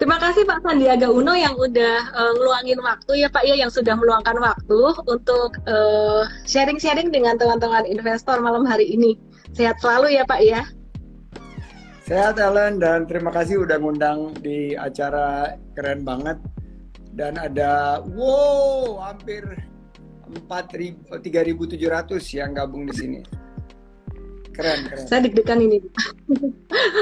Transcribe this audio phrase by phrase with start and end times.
[0.00, 3.92] Terima kasih Pak Sandiaga Uno yang udah uh, ngeluangin waktu ya Pak ya yang sudah
[4.00, 5.60] meluangkan waktu untuk
[6.48, 9.20] sharing-sharing uh, dengan teman-teman investor malam hari ini.
[9.52, 10.64] Sehat selalu ya Pak ya.
[12.08, 16.40] Sehat Ellen dan terima kasih udah ngundang di acara keren banget
[17.12, 19.44] dan ada wow hampir
[20.48, 23.20] 4.000 3.700 yang gabung di sini.
[24.60, 25.06] Keren, keren.
[25.08, 25.80] Saya deg-degan ini.
[26.28, 26.52] Oke,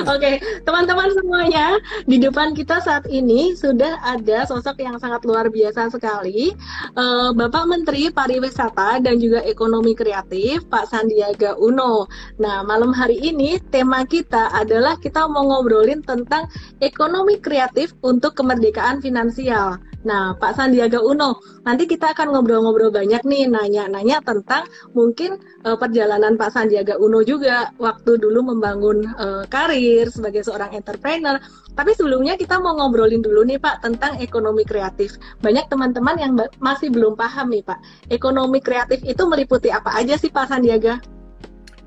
[0.06, 5.90] okay, teman-teman semuanya, di depan kita saat ini sudah ada sosok yang sangat luar biasa
[5.90, 6.54] sekali,
[6.94, 12.06] uh, Bapak Menteri Pariwisata dan juga Ekonomi Kreatif, Pak Sandiaga Uno.
[12.38, 16.46] Nah, malam hari ini tema kita adalah kita mau ngobrolin tentang
[16.78, 19.82] ekonomi kreatif untuk kemerdekaan finansial.
[20.08, 21.36] Nah, Pak Sandiaga Uno,
[21.68, 24.64] nanti kita akan ngobrol-ngobrol banyak nih, nanya-nanya tentang
[24.96, 25.36] mungkin
[25.68, 31.36] uh, perjalanan Pak Sandiaga Uno juga waktu dulu membangun uh, karir sebagai seorang entrepreneur.
[31.76, 35.20] Tapi sebelumnya kita mau ngobrolin dulu nih Pak tentang ekonomi kreatif.
[35.44, 40.32] Banyak teman-teman yang masih belum paham nih Pak, ekonomi kreatif itu meliputi apa aja sih
[40.32, 41.04] Pak Sandiaga?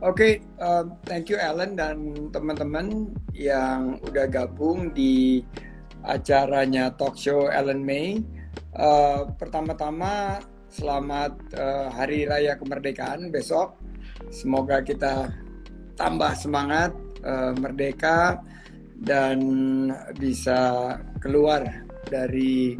[0.02, 5.46] Oke, okay, um, thank you Ellen dan teman-teman yang udah gabung di
[6.06, 8.22] acaranya talk show Ellen May.
[8.72, 10.40] Uh, pertama-tama
[10.72, 13.76] selamat uh, Hari Raya Kemerdekaan besok.
[14.32, 15.30] Semoga kita
[16.00, 18.40] tambah semangat uh, merdeka
[19.02, 19.40] dan
[20.16, 21.68] bisa keluar
[22.08, 22.78] dari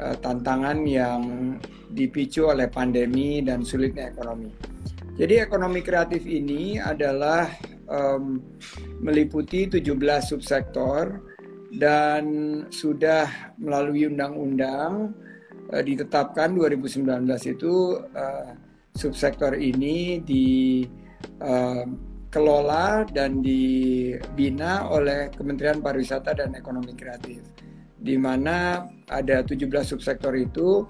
[0.00, 1.22] uh, tantangan yang
[1.92, 4.50] dipicu oleh pandemi dan sulitnya ekonomi.
[5.18, 7.50] Jadi ekonomi kreatif ini adalah
[7.90, 8.38] um,
[9.02, 11.27] meliputi 17 subsektor
[11.76, 12.24] dan
[12.72, 13.28] sudah
[13.60, 15.12] melalui undang-undang
[15.68, 17.04] uh, ditetapkan 2019
[17.52, 18.56] itu uh,
[18.96, 20.24] subsektor ini
[21.36, 27.44] dikelola uh, dan dibina oleh Kementerian Pariwisata dan Ekonomi Kreatif.
[27.98, 30.86] Di mana ada 17 subsektor itu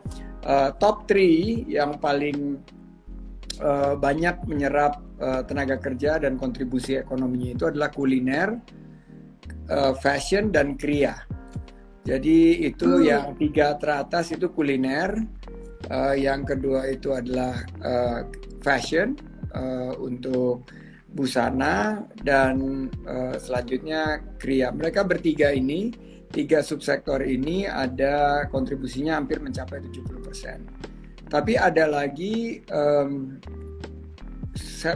[0.46, 2.60] uh, top 3 yang paling
[3.60, 8.60] uh, banyak menyerap uh, tenaga kerja dan kontribusi ekonominya itu adalah kuliner,
[9.70, 11.24] uh, fashion dan kria.
[12.08, 13.04] Jadi itu hmm.
[13.04, 15.12] yang tiga teratas itu kuliner,
[15.92, 18.24] uh, yang kedua itu adalah uh,
[18.64, 19.12] fashion
[19.52, 20.64] uh, untuk
[21.12, 24.72] busana dan uh, selanjutnya kria.
[24.72, 25.92] Mereka bertiga ini,
[26.32, 31.28] tiga subsektor ini ada kontribusinya hampir mencapai 70%.
[31.28, 33.36] Tapi ada lagi um,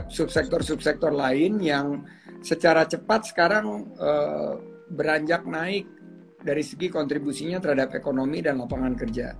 [0.09, 2.01] subsektor-subsektor lain yang
[2.43, 4.59] secara cepat sekarang uh,
[4.91, 5.87] beranjak naik
[6.43, 9.31] dari segi kontribusinya terhadap ekonomi dan lapangan kerja,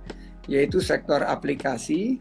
[0.48, 2.18] yaitu sektor aplikasi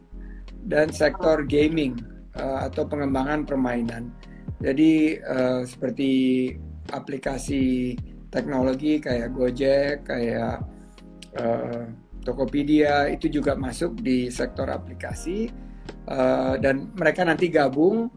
[0.68, 1.96] dan sektor gaming
[2.36, 4.12] uh, atau pengembangan permainan.
[4.60, 6.12] Jadi uh, seperti
[6.92, 7.96] aplikasi
[8.28, 10.64] teknologi kayak Gojek, kayak
[11.40, 11.88] uh,
[12.24, 15.52] Tokopedia itu juga masuk di sektor aplikasi
[16.08, 18.08] uh, dan mereka nanti gabung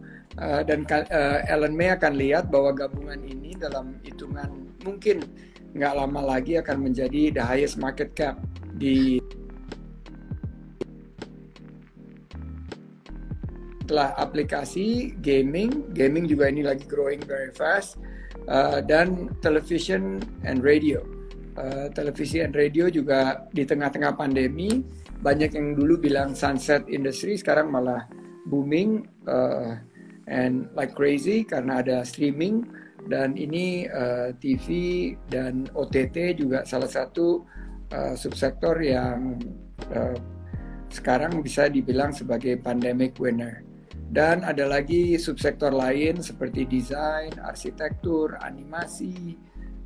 [0.41, 5.25] uh, dan uh, Ellen May akan lihat bahwa gabungan ini dalam hitungan mungkin
[5.77, 8.41] nggak lama lagi akan menjadi the highest market cap
[8.77, 9.21] di
[13.87, 18.03] setelah aplikasi gaming, gaming juga ini lagi growing very fast
[18.51, 21.07] uh, dan television and radio.
[21.57, 24.85] Uh, televisi and radio juga di tengah-tengah pandemi
[25.25, 28.05] banyak yang dulu bilang sunset industry sekarang malah
[28.51, 29.07] booming.
[29.25, 29.79] Uh,
[30.27, 32.67] and like crazy karena ada streaming
[33.07, 34.67] dan ini uh, eh, TV
[35.31, 37.47] dan OTT juga salah satu
[37.95, 39.39] uh, subsektor yang
[39.95, 40.19] uh,
[40.91, 43.63] sekarang bisa dibilang sebagai pandemic winner.
[44.07, 49.35] Dan ada lagi subsektor lain seperti desain, arsitektur, animasi,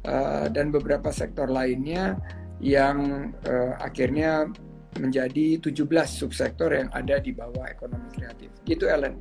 [0.04, 2.20] uh, dan beberapa sektor lainnya
[2.60, 4.48] yang uh, akhirnya
[5.00, 8.52] menjadi 17 subsektor yang ada di bawah ekonomi kreatif.
[8.68, 9.16] Gitu Ellen.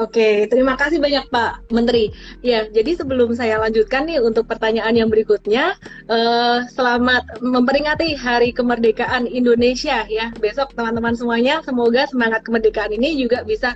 [0.00, 2.12] Oke, terima kasih banyak Pak Menteri.
[2.40, 5.76] Ya, jadi sebelum saya lanjutkan nih untuk pertanyaan yang berikutnya,
[6.08, 10.32] uh, selamat memperingati Hari Kemerdekaan Indonesia ya.
[10.38, 13.74] Besok teman-teman semuanya, semoga semangat kemerdekaan ini juga bisa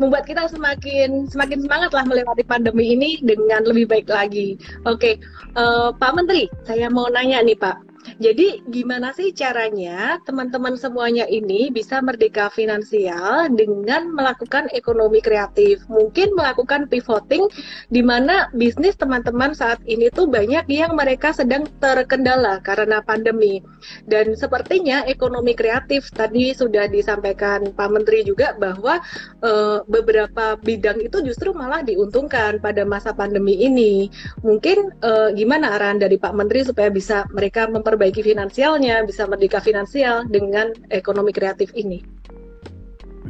[0.00, 4.56] membuat kita semakin semakin semangat lah melewati pandemi ini dengan lebih baik lagi.
[4.88, 5.20] Oke,
[5.54, 7.89] uh, Pak Menteri, saya mau nanya nih Pak
[8.20, 15.80] Jadi gimana sih caranya teman-teman semuanya ini bisa merdeka finansial dengan melakukan ekonomi kreatif?
[15.88, 17.48] Mungkin melakukan pivoting
[17.88, 23.64] di mana bisnis teman-teman saat ini tuh banyak yang mereka sedang terkendala karena pandemi.
[24.04, 29.00] Dan sepertinya ekonomi kreatif tadi sudah disampaikan Pak Menteri juga bahwa
[29.40, 34.12] e, beberapa bidang itu justru malah diuntungkan pada masa pandemi ini.
[34.44, 39.62] Mungkin e, gimana arahan dari Pak Menteri supaya bisa mereka memperbaiki memperbaiki finansialnya, bisa merdeka
[39.62, 42.02] finansial dengan ekonomi kreatif ini.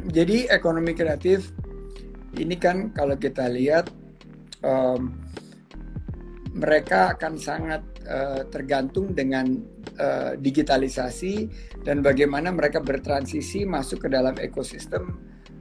[0.09, 1.53] Jadi ekonomi kreatif
[2.41, 3.93] ini kan kalau kita lihat
[4.65, 5.13] um,
[6.57, 9.61] mereka akan sangat uh, tergantung dengan
[10.01, 11.47] uh, digitalisasi
[11.85, 15.15] dan bagaimana mereka bertransisi masuk ke dalam ekosistem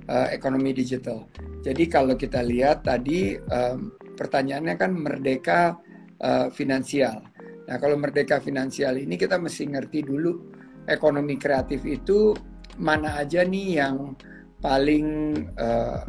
[0.08, 1.28] uh, ekonomi digital.
[1.60, 5.76] Jadi kalau kita lihat tadi um, pertanyaannya kan merdeka
[6.24, 7.22] uh, finansial.
[7.70, 10.50] Nah, kalau merdeka finansial ini kita mesti ngerti dulu
[10.90, 12.34] ekonomi kreatif itu
[12.82, 14.18] mana aja nih yang
[14.58, 15.06] paling
[15.54, 16.02] uh,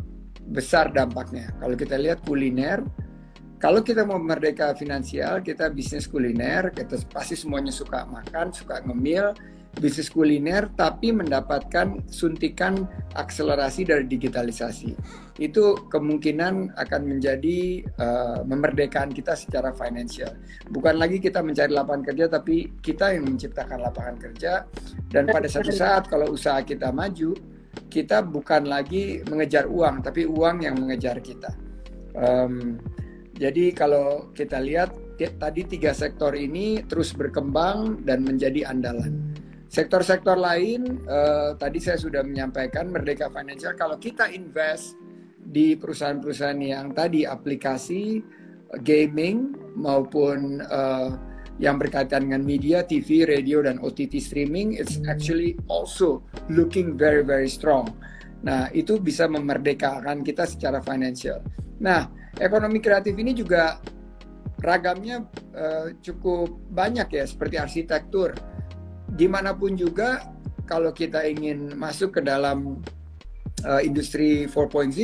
[0.49, 1.53] besar dampaknya.
[1.61, 2.81] Kalau kita lihat kuliner,
[3.61, 9.37] kalau kita mau merdeka finansial, kita bisnis kuliner, kita pasti semuanya suka makan, suka ngemil,
[9.79, 12.83] bisnis kuliner tapi mendapatkan suntikan
[13.15, 14.91] akselerasi dari digitalisasi.
[15.39, 20.35] Itu kemungkinan akan menjadi uh, memerdekakan kita secara finansial.
[20.69, 24.68] Bukan lagi kita mencari lapangan kerja tapi kita yang menciptakan lapangan kerja
[25.09, 27.31] dan pada satu saat kalau usaha kita maju,
[27.88, 31.56] kita bukan lagi mengejar uang tapi uang yang mengejar kita.
[32.12, 32.75] Um,
[33.39, 39.30] jadi kalau kita lihat tadi tiga sektor ini terus berkembang dan menjadi andalan.
[39.71, 45.00] Sektor-sektor lain uh, tadi saya sudah menyampaikan Merdeka Financial kalau kita invest
[45.39, 48.19] di perusahaan-perusahaan yang tadi aplikasi
[48.83, 51.15] gaming maupun uh,
[51.56, 56.19] yang berkaitan dengan media, TV, radio dan OTT streaming, it's actually also
[56.51, 57.95] looking very very strong.
[58.44, 61.39] Nah, itu bisa memerdekakan kita secara financial.
[61.79, 62.12] Nah,
[62.44, 63.79] ekonomi kreatif ini juga
[64.59, 65.24] ragamnya
[65.56, 68.50] uh, cukup banyak ya, seperti arsitektur
[69.11, 70.23] di mana pun juga
[70.65, 72.79] kalau kita ingin masuk ke dalam
[73.67, 74.95] uh, industri 4.0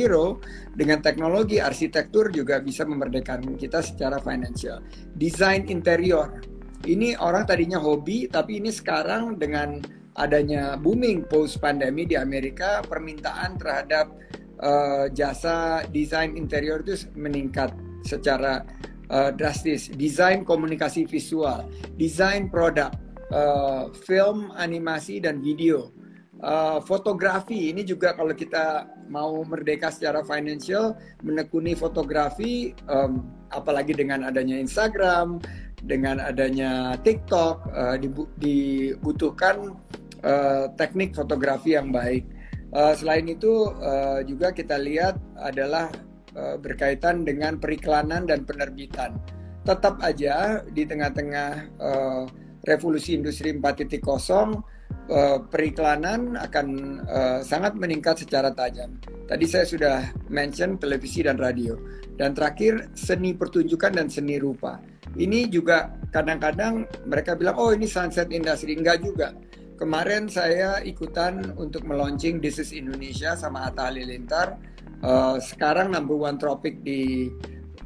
[0.74, 4.80] dengan teknologi arsitektur juga bisa memerdekakan kita secara financial.
[5.12, 6.40] Desain interior
[6.86, 9.82] ini orang tadinya hobi tapi ini sekarang dengan
[10.18, 14.10] adanya booming post pandemi di Amerika permintaan terhadap
[14.62, 17.70] uh, jasa desain interior itu meningkat
[18.02, 18.66] secara
[19.10, 19.90] uh, drastis.
[19.94, 21.66] Desain komunikasi visual,
[21.98, 22.90] desain produk
[23.32, 25.92] uh, film, animasi dan video.
[26.38, 30.94] Uh, fotografi ini juga kalau kita mau merdeka secara financial,
[31.26, 35.42] menekuni fotografi, um, apalagi dengan adanya Instagram,
[35.82, 37.96] dengan adanya TikTok, uh,
[38.38, 39.74] dibutuhkan
[40.22, 42.22] uh, teknik fotografi yang baik.
[42.70, 45.90] Uh, selain itu uh, juga kita lihat adalah
[46.38, 49.18] uh, berkaitan dengan periklanan dan penerbitan.
[49.66, 51.50] Tetap aja di tengah-tengah
[52.66, 54.02] revolusi industri 4.0
[55.08, 56.66] uh, periklanan akan
[57.04, 58.96] uh, sangat meningkat secara tajam.
[59.28, 59.96] Tadi saya sudah
[60.32, 61.76] mention televisi dan radio.
[62.18, 64.82] Dan terakhir seni pertunjukan dan seni rupa.
[65.14, 69.34] Ini juga kadang-kadang mereka bilang oh ini sunset industry enggak juga.
[69.78, 74.58] Kemarin saya ikutan untuk meluncing This is Indonesia sama Atta Halilintar.
[74.98, 77.30] Uh, sekarang number one topik di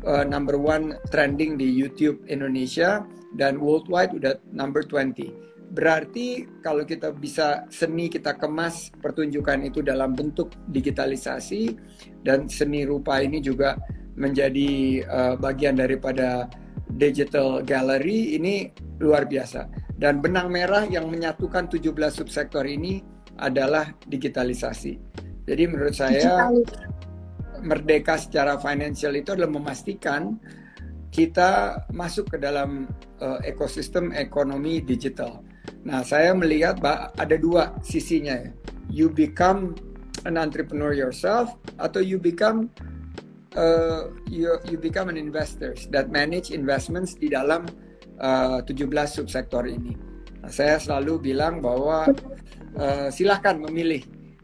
[0.06, 3.02] uh, number one trending di YouTube Indonesia
[3.38, 5.72] dan worldwide udah number 20.
[5.72, 11.72] Berarti kalau kita bisa seni kita kemas pertunjukan itu dalam bentuk digitalisasi
[12.20, 13.80] dan seni rupa ini juga
[14.12, 16.44] menjadi uh, bagian daripada
[17.00, 18.68] digital gallery ini
[19.00, 19.64] luar biasa.
[19.96, 23.00] Dan benang merah yang menyatukan 17 subsektor ini
[23.40, 24.98] adalah digitalisasi.
[25.48, 26.52] Jadi menurut saya
[27.62, 30.36] merdeka secara financial itu adalah memastikan
[31.12, 32.88] kita masuk ke dalam
[33.20, 35.44] uh, ekosistem ekonomi digital.
[35.84, 38.50] Nah, saya melihat bah, ada dua sisinya ya.
[38.92, 39.76] You become
[40.28, 42.68] an entrepreneur yourself atau you become
[43.56, 47.68] uh, you you become an investor that manage investments di dalam
[48.20, 49.96] uh, 17 subsektor ini.
[50.42, 52.10] Nah, saya selalu bilang bahwa
[52.76, 54.02] uh, silahkan memilih.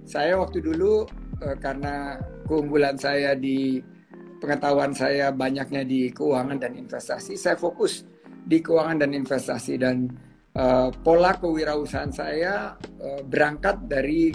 [0.08, 1.04] Saya waktu dulu
[1.42, 3.82] uh, karena keunggulan saya di
[4.38, 8.06] pengetahuan saya banyaknya di keuangan dan investasi, saya fokus
[8.48, 10.08] di keuangan dan investasi dan
[10.56, 14.30] uh, pola kewirausahaan saya uh, berangkat dari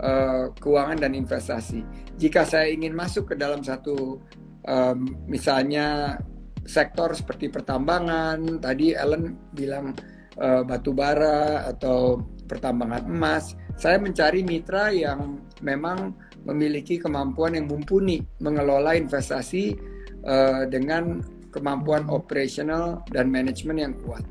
[0.00, 1.84] uh, keuangan dan investasi.
[2.16, 4.18] Jika saya ingin masuk ke dalam satu
[4.66, 6.16] um, misalnya
[6.66, 9.94] sektor seperti pertambangan, tadi Ellen bilang
[10.38, 13.54] uh, batu bara atau pertambangan emas.
[13.74, 19.78] Saya mencari mitra yang memang memiliki kemampuan yang mumpuni mengelola investasi
[20.26, 21.22] uh, dengan
[21.52, 24.24] kemampuan operasional dan manajemen yang kuat.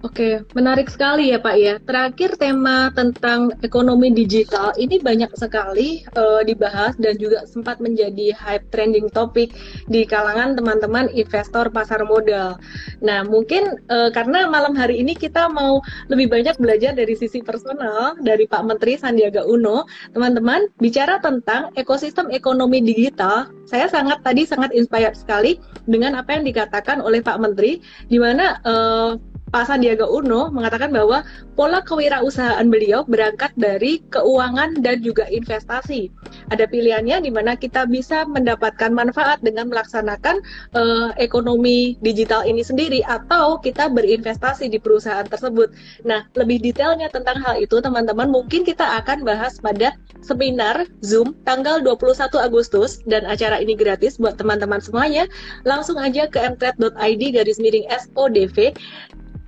[0.00, 1.76] Oke, menarik sekali ya Pak ya.
[1.84, 8.64] Terakhir tema tentang ekonomi digital ini banyak sekali uh, dibahas dan juga sempat menjadi hype
[8.72, 9.52] trending topik
[9.92, 12.56] di kalangan teman-teman investor pasar modal.
[13.04, 18.16] Nah, mungkin uh, karena malam hari ini kita mau lebih banyak belajar dari sisi personal
[18.24, 19.84] dari Pak Menteri Sandiaga Uno,
[20.16, 23.52] teman-teman bicara tentang ekosistem ekonomi digital.
[23.68, 28.56] Saya sangat tadi sangat inspired sekali dengan apa yang dikatakan oleh Pak Menteri, di mana
[28.64, 31.26] uh, Pak Sandiaga Uno mengatakan bahwa
[31.58, 36.06] pola kewirausahaan beliau berangkat dari keuangan dan juga investasi.
[36.54, 40.38] Ada pilihannya di mana kita bisa mendapatkan manfaat dengan melaksanakan
[40.78, 45.74] uh, ekonomi digital ini sendiri atau kita berinvestasi di perusahaan tersebut.
[46.06, 51.82] Nah, lebih detailnya tentang hal itu teman-teman mungkin kita akan bahas pada seminar Zoom tanggal
[51.82, 55.26] 21 Agustus dan acara ini gratis buat teman-teman semuanya.
[55.66, 58.78] Langsung aja ke mtrade.id garis miring SODV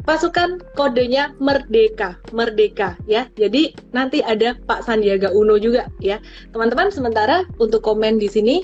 [0.02, 3.30] pasukan kodenya Merdeka, Merdeka ya.
[3.38, 6.18] Jadi nanti ada Pak Sandiaga Uno juga ya.
[6.50, 8.56] Teman-teman sementara untuk komen di sini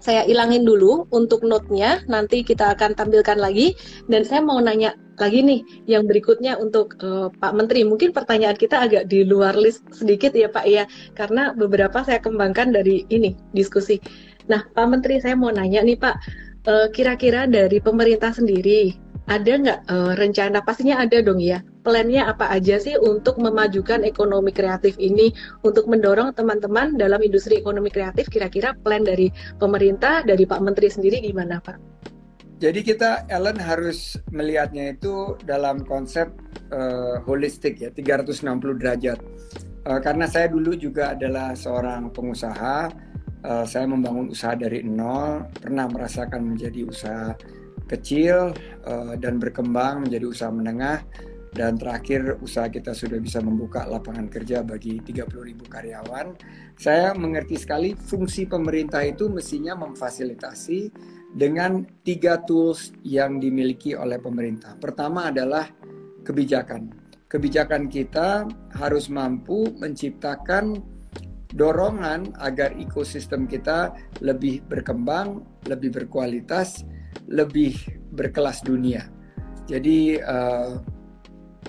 [0.00, 3.76] saya ilangin dulu untuk note-nya, nanti kita akan tampilkan lagi.
[4.08, 7.84] Dan saya mau nanya lagi nih, yang berikutnya untuk uh, Pak Menteri.
[7.84, 12.72] Mungkin pertanyaan kita agak di luar list sedikit ya Pak ya, karena beberapa saya kembangkan
[12.72, 14.00] dari ini diskusi.
[14.48, 16.16] Nah Pak Menteri saya mau nanya nih Pak,
[16.64, 22.50] uh, kira-kira dari pemerintah sendiri ada nggak uh, rencana pastinya ada dong ya plannya apa
[22.50, 25.30] aja sih untuk memajukan ekonomi kreatif ini
[25.62, 29.30] untuk mendorong teman-teman dalam industri ekonomi kreatif kira-kira plan dari
[29.62, 31.78] pemerintah dari Pak Menteri sendiri gimana Pak?
[32.60, 36.28] Jadi kita Ellen harus melihatnya itu dalam konsep
[36.68, 39.16] uh, holistik ya 360 derajat.
[39.88, 42.92] Uh, karena saya dulu juga adalah seorang pengusaha,
[43.48, 47.32] uh, saya membangun usaha dari nol, pernah merasakan menjadi usaha
[47.90, 48.54] kecil
[48.86, 51.02] uh, dan berkembang menjadi usaha menengah
[51.50, 56.38] dan terakhir usaha kita sudah bisa membuka lapangan kerja bagi 30 ribu karyawan.
[56.78, 60.94] Saya mengerti sekali fungsi pemerintah itu mestinya memfasilitasi
[61.34, 64.78] dengan tiga tools yang dimiliki oleh pemerintah.
[64.78, 65.66] Pertama adalah
[66.22, 66.94] kebijakan.
[67.30, 70.82] Kebijakan kita harus mampu menciptakan
[71.54, 76.86] dorongan agar ekosistem kita lebih berkembang, lebih berkualitas,
[77.30, 77.78] lebih
[78.10, 79.06] berkelas dunia.
[79.70, 80.82] Jadi uh,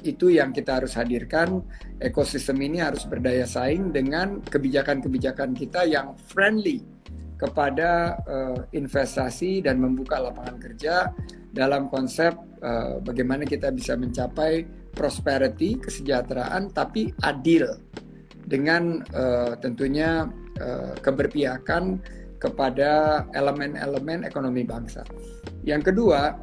[0.02, 1.62] itu yang kita harus hadirkan.
[2.02, 6.82] Ekosistem ini harus berdaya saing dengan kebijakan-kebijakan kita yang friendly
[7.38, 11.10] kepada uh, investasi dan membuka lapangan kerja
[11.54, 17.66] dalam konsep uh, bagaimana kita bisa mencapai prosperity, kesejahteraan, tapi adil
[18.46, 20.30] dengan uh, tentunya
[20.62, 22.02] uh, keberpihakan
[22.42, 25.06] kepada elemen-elemen ekonomi bangsa.
[25.62, 26.34] Yang kedua,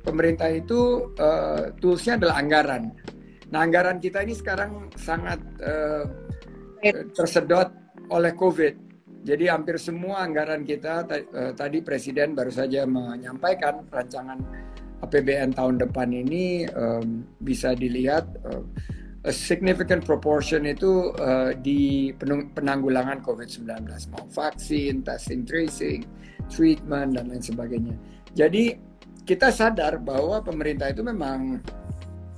[0.00, 2.88] pemerintah itu uh, toolsnya adalah anggaran.
[3.52, 6.08] Nah, anggaran kita ini sekarang sangat uh,
[7.12, 7.68] tersedot
[8.08, 8.74] oleh COVID.
[9.22, 14.40] Jadi hampir semua anggaran kita uh, tadi Presiden baru saja menyampaikan rancangan
[15.04, 18.64] APBN tahun depan ini um, bisa dilihat uh,
[19.22, 22.10] a significant proportion itu uh, di
[22.58, 26.02] penanggulangan COVID-19 mau vaksin, testing, tracing,
[26.50, 27.94] treatment dan lain sebagainya.
[28.34, 28.74] Jadi
[29.22, 31.62] kita sadar bahwa pemerintah itu memang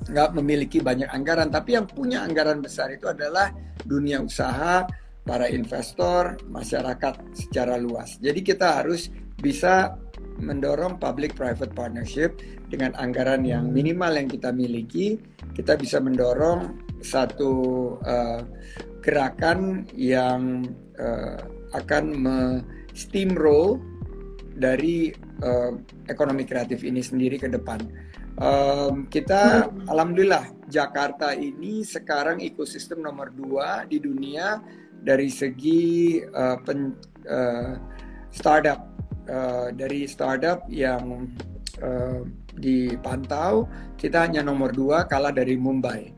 [0.05, 3.49] nggak memiliki banyak anggaran, tapi yang punya anggaran besar itu adalah
[3.89, 4.85] dunia usaha,
[5.25, 8.21] para investor, masyarakat secara luas.
[8.21, 9.09] Jadi kita harus
[9.41, 9.97] bisa
[10.39, 15.19] mendorong public-private partnership dengan anggaran yang minimal yang kita miliki,
[15.55, 17.53] kita bisa mendorong satu
[18.03, 18.43] uh,
[19.05, 20.65] gerakan yang
[20.97, 21.39] uh,
[21.77, 23.79] akan me-steamroll
[24.55, 25.11] dari
[25.43, 25.75] uh,
[26.07, 27.83] ekonomi kreatif ini sendiri ke depan.
[28.35, 34.59] Um, kita alhamdulillah Jakarta ini sekarang ekosistem nomor dua di dunia
[35.05, 36.99] dari segi uh, pen,
[37.31, 37.79] uh,
[38.35, 38.94] startup
[39.29, 41.31] uh, dari startup yang
[41.81, 42.23] uh,
[42.59, 43.67] dipantau
[43.99, 46.13] kita hanya nomor dua kalah dari Mumbai.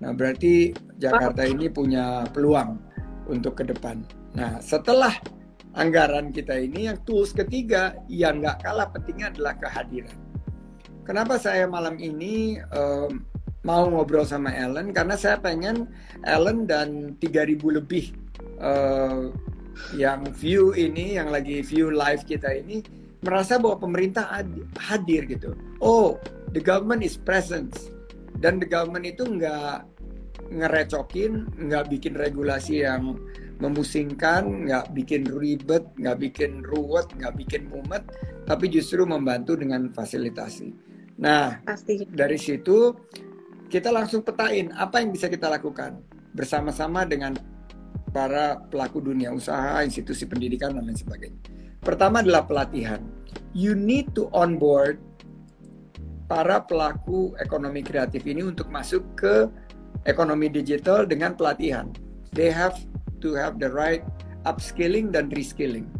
[0.00, 2.80] Nah berarti Jakarta ini punya peluang
[3.28, 4.04] untuk ke depan.
[4.36, 5.12] Nah setelah
[5.74, 10.18] anggaran kita ini yang tools ketiga yang nggak kalah pentingnya adalah kehadiran.
[11.06, 13.24] Kenapa saya malam ini um,
[13.64, 15.90] mau ngobrol sama Ellen karena saya pengen
[16.24, 18.14] Ellen dan 3000 lebih
[18.62, 19.28] uh,
[19.96, 22.82] yang view ini yang lagi view live kita ini
[23.20, 24.28] merasa bahwa pemerintah
[24.80, 25.52] hadir gitu.
[25.84, 26.16] Oh,
[26.56, 27.76] the government is present
[28.40, 29.84] dan the government itu nggak
[30.50, 33.20] ngerecokin, nggak bikin regulasi yang
[33.60, 38.02] memusingkan, nggak bikin ribet, nggak bikin ruwet, nggak bikin mumet,
[38.48, 40.72] tapi justru membantu dengan fasilitasi.
[41.20, 42.08] Nah, Pasti.
[42.08, 42.96] dari situ
[43.68, 46.00] kita langsung petain apa yang bisa kita lakukan
[46.32, 47.36] bersama-sama dengan
[48.10, 51.40] para pelaku dunia usaha, institusi pendidikan dan lain sebagainya.
[51.80, 53.00] Pertama adalah pelatihan.
[53.56, 55.00] You need to onboard
[56.30, 59.50] para pelaku ekonomi kreatif ini untuk masuk ke
[60.06, 61.90] ekonomi digital dengan pelatihan.
[62.30, 62.78] They have
[63.24, 64.06] to have the right
[64.46, 65.90] upskilling dan reskilling.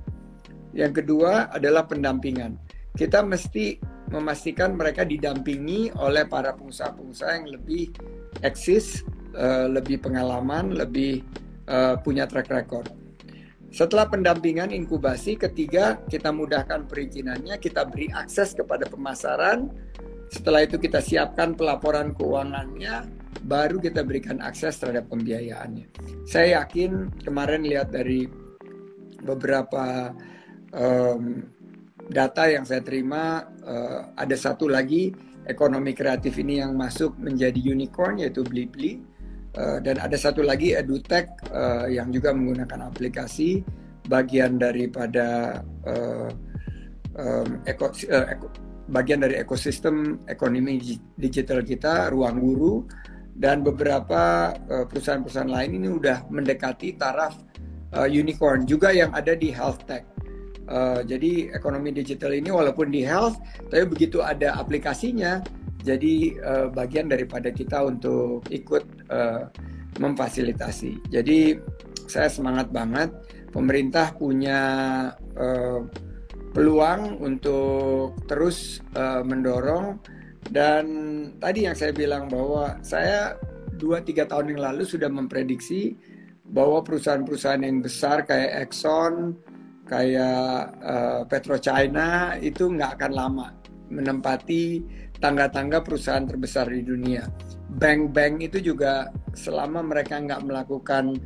[0.71, 2.55] Yang kedua adalah pendampingan.
[2.95, 3.79] Kita mesti
[4.11, 7.95] memastikan mereka didampingi oleh para pengusaha-pengusaha yang lebih
[8.43, 9.02] eksis,
[9.35, 11.23] uh, lebih pengalaman, lebih
[11.71, 12.91] uh, punya track record.
[13.71, 19.71] Setelah pendampingan inkubasi, ketiga kita mudahkan perizinannya, kita beri akses kepada pemasaran,
[20.27, 23.07] setelah itu kita siapkan pelaporan keuangannya,
[23.47, 25.87] baru kita berikan akses terhadap pembiayaannya.
[26.27, 28.27] Saya yakin kemarin lihat dari
[29.23, 30.15] beberapa
[30.75, 31.47] um,
[32.11, 35.15] data yang saya terima, uh, ada satu lagi
[35.47, 39.03] ekonomi kreatif ini yang masuk menjadi unicorn yaitu Blibli.
[39.50, 43.66] Uh, dan ada satu lagi edutech uh, yang juga menggunakan aplikasi
[44.07, 45.59] bagian daripada
[45.90, 46.30] uh,
[47.19, 48.47] um, eko, uh, eko,
[48.95, 50.78] bagian dari ekosistem ekonomi
[51.19, 52.87] digital kita, ruang guru,
[53.35, 57.35] dan beberapa perusahaan-perusahaan lain ini udah mendekati taraf
[57.95, 60.07] uh, unicorn juga yang ada di health tech.
[60.71, 65.43] Uh, jadi ekonomi digital ini walaupun di health, tapi begitu ada aplikasinya,
[65.83, 69.50] jadi uh, bagian daripada kita untuk ikut uh,
[69.99, 71.11] memfasilitasi.
[71.11, 71.59] Jadi
[72.07, 73.11] saya semangat banget,
[73.50, 74.61] pemerintah punya
[75.35, 75.83] uh,
[76.55, 79.99] peluang untuk terus uh, mendorong
[80.50, 80.85] dan
[81.39, 83.39] tadi yang saya bilang bahwa saya
[83.79, 85.95] 2-3 tahun yang lalu sudah memprediksi
[86.50, 89.39] bahwa perusahaan-perusahaan yang besar kayak Exxon,
[89.90, 93.47] kayak uh, PetroChina itu nggak akan lama
[93.90, 94.87] menempati
[95.18, 97.26] tangga-tangga perusahaan terbesar di dunia.
[97.75, 101.18] Bank-bank itu juga selama mereka nggak melakukan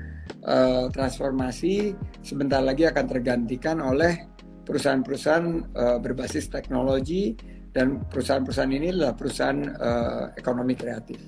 [0.49, 1.92] uh, transformasi,
[2.25, 4.16] sebentar lagi akan tergantikan oleh
[4.64, 7.37] perusahaan-perusahaan uh, berbasis teknologi
[7.76, 11.21] dan perusahaan-perusahaan ini adalah perusahaan uh, ekonomi kreatif.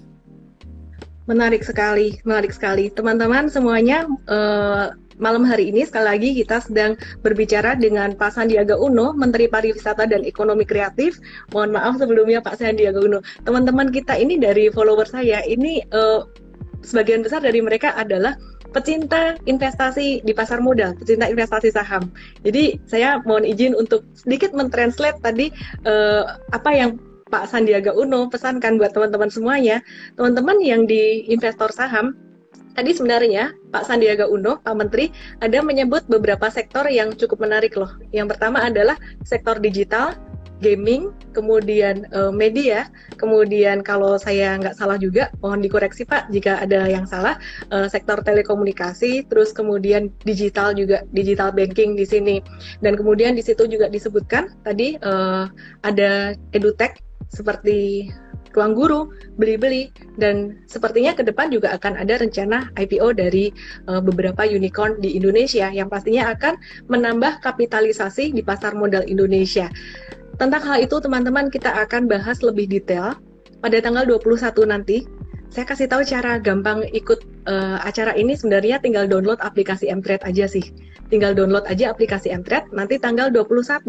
[1.27, 2.89] Menarik sekali, menarik sekali.
[2.89, 6.93] Teman-teman semuanya, uh, malam hari ini sekali lagi kita sedang
[7.25, 11.19] berbicara dengan Pak Sandiaga Uno, Menteri Pariwisata dan Ekonomi Kreatif.
[11.53, 13.19] Mohon maaf sebelumnya Pak Sandiaga Uno.
[13.45, 16.29] Teman-teman kita ini dari follower saya, ini uh,
[16.85, 18.37] sebagian besar dari mereka adalah
[18.77, 22.13] pecinta investasi di pasar modal, pecinta investasi saham.
[22.45, 25.49] Jadi saya mohon izin untuk sedikit mentranslate tadi
[25.89, 29.83] uh, apa yang Pak Sandiaga Uno pesankan buat teman-teman semuanya.
[30.15, 32.15] Teman-teman yang di investor saham,
[32.77, 35.09] tadi sebenarnya Pak Sandiaga Uno, Pak Menteri,
[35.41, 37.91] ada menyebut beberapa sektor yang cukup menarik loh.
[38.13, 40.13] Yang pertama adalah sektor digital,
[40.61, 42.89] gaming, kemudian uh, media,
[43.21, 47.37] kemudian kalau saya nggak salah juga, mohon dikoreksi Pak jika ada yang salah,
[47.73, 52.37] uh, sektor telekomunikasi, terus kemudian digital juga, digital banking di sini,
[52.81, 55.49] dan kemudian di situ juga disebutkan tadi uh,
[55.85, 58.09] ada edutech seperti
[58.57, 63.53] ruang guru, beli-beli, dan sepertinya ke depan juga akan ada rencana IPO dari
[63.87, 66.57] uh, beberapa unicorn di Indonesia yang pastinya akan
[66.89, 69.69] menambah kapitalisasi di pasar modal Indonesia.
[70.41, 73.17] Tentang hal itu teman-teman kita akan bahas lebih detail
[73.61, 75.05] pada tanggal 21 nanti.
[75.47, 80.45] Saya kasih tahu cara gampang ikut uh, acara ini sebenarnya tinggal download aplikasi Mtrade aja
[80.45, 80.75] sih.
[81.09, 83.87] Tinggal download aja aplikasi Mtrade, nanti tanggal 21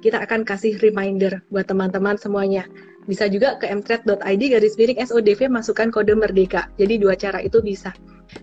[0.00, 2.64] kita akan kasih reminder buat teman-teman semuanya.
[3.08, 6.68] Bisa juga ke mtrade.id garis miring SODV masukkan kode merdeka.
[6.76, 7.94] Jadi dua cara itu bisa.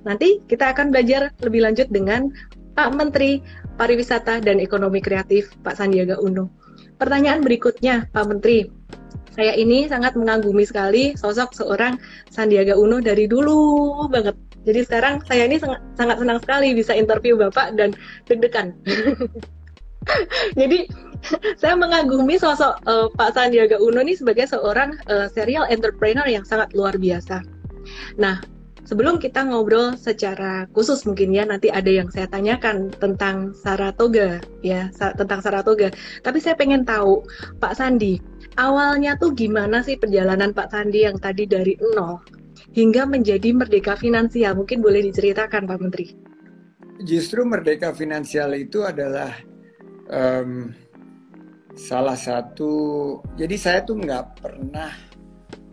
[0.03, 2.29] Nanti kita akan belajar lebih lanjut dengan
[2.77, 3.41] Pak Menteri
[3.77, 6.49] Pariwisata dan Ekonomi Kreatif Pak Sandiaga Uno.
[6.97, 8.69] Pertanyaan berikutnya, Pak Menteri.
[9.37, 12.01] Saya ini sangat mengagumi sekali sosok seorang
[12.33, 14.33] Sandiaga Uno dari dulu banget.
[14.65, 17.93] Jadi sekarang saya ini sangat, sangat senang sekali bisa interview Bapak dan
[18.25, 18.73] deg-degan.
[20.59, 20.89] Jadi
[21.61, 26.71] saya mengagumi sosok uh, Pak Sandiaga Uno ini sebagai seorang uh, serial entrepreneur yang sangat
[26.73, 27.41] luar biasa.
[28.19, 28.39] Nah,
[28.87, 34.87] sebelum kita ngobrol secara khusus mungkin ya nanti ada yang saya tanyakan tentang Saratoga ya
[34.95, 35.91] sa tentang Saratoga.
[36.23, 37.23] Tapi saya pengen tahu
[37.59, 38.17] Pak Sandi,
[38.55, 42.23] awalnya tuh gimana sih perjalanan Pak Sandi yang tadi dari nol
[42.71, 44.55] hingga menjadi merdeka finansial?
[44.55, 46.07] Mungkin boleh diceritakan Pak Menteri.
[47.03, 49.29] Justru merdeka finansial itu adalah
[50.09, 50.73] um,
[51.77, 52.73] salah satu
[53.37, 54.91] jadi saya tuh nggak pernah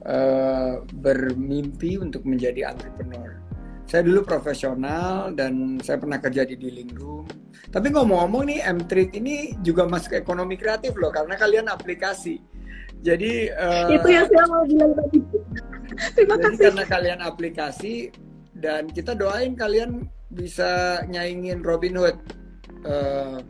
[0.05, 3.41] uh, bermimpi untuk menjadi entrepreneur.
[3.85, 7.29] Saya dulu profesional dan saya pernah kerja di dealing room.
[7.69, 8.79] Tapi ngomong-ngomong nih m
[9.13, 12.41] ini juga masuk ekonomi kreatif loh karena kalian aplikasi.
[13.05, 15.19] Jadi uh, itu yang saya mau bilang tadi.
[16.17, 16.65] Terima jadi kasih.
[16.65, 17.95] karena kalian aplikasi
[18.57, 22.17] dan kita doain kalian bisa nyaingin Robin Hood.
[22.85, 23.41] Uh,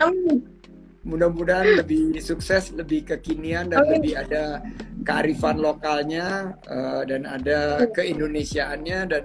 [1.05, 4.65] mudah-mudahan lebih sukses, lebih kekinian dan lebih ada
[5.05, 9.25] kearifan lokalnya uh, dan ada keindonesiaannya dan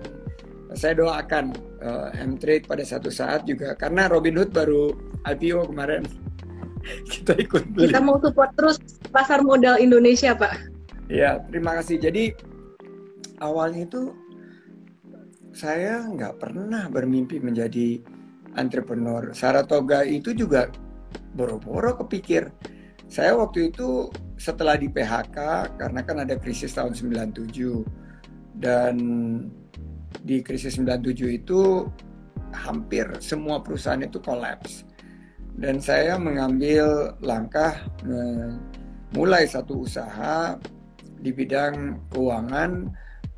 [0.76, 4.94] saya doakan uh, M-Trade pada satu saat juga karena Robinhood baru
[5.26, 6.04] IPO kemarin
[7.16, 7.90] kita ikut beli.
[7.90, 8.78] Kita mau support terus
[9.10, 10.70] pasar modal Indonesia, Pak.
[11.10, 11.98] Ya, terima kasih.
[11.98, 12.36] Jadi
[13.42, 14.14] awalnya itu
[15.56, 17.98] saya nggak pernah bermimpi menjadi
[18.60, 19.34] entrepreneur.
[19.34, 20.70] Saratoga itu juga
[21.34, 22.50] boro-boro kepikir.
[23.10, 25.38] Saya waktu itu setelah di PHK
[25.82, 28.96] karena kan ada krisis tahun 97 dan
[30.24, 31.90] di krisis 97 itu
[32.54, 34.86] hampir semua perusahaan itu kolaps.
[35.60, 37.76] Dan saya mengambil langkah
[39.12, 40.56] memulai satu usaha
[41.20, 42.88] di bidang keuangan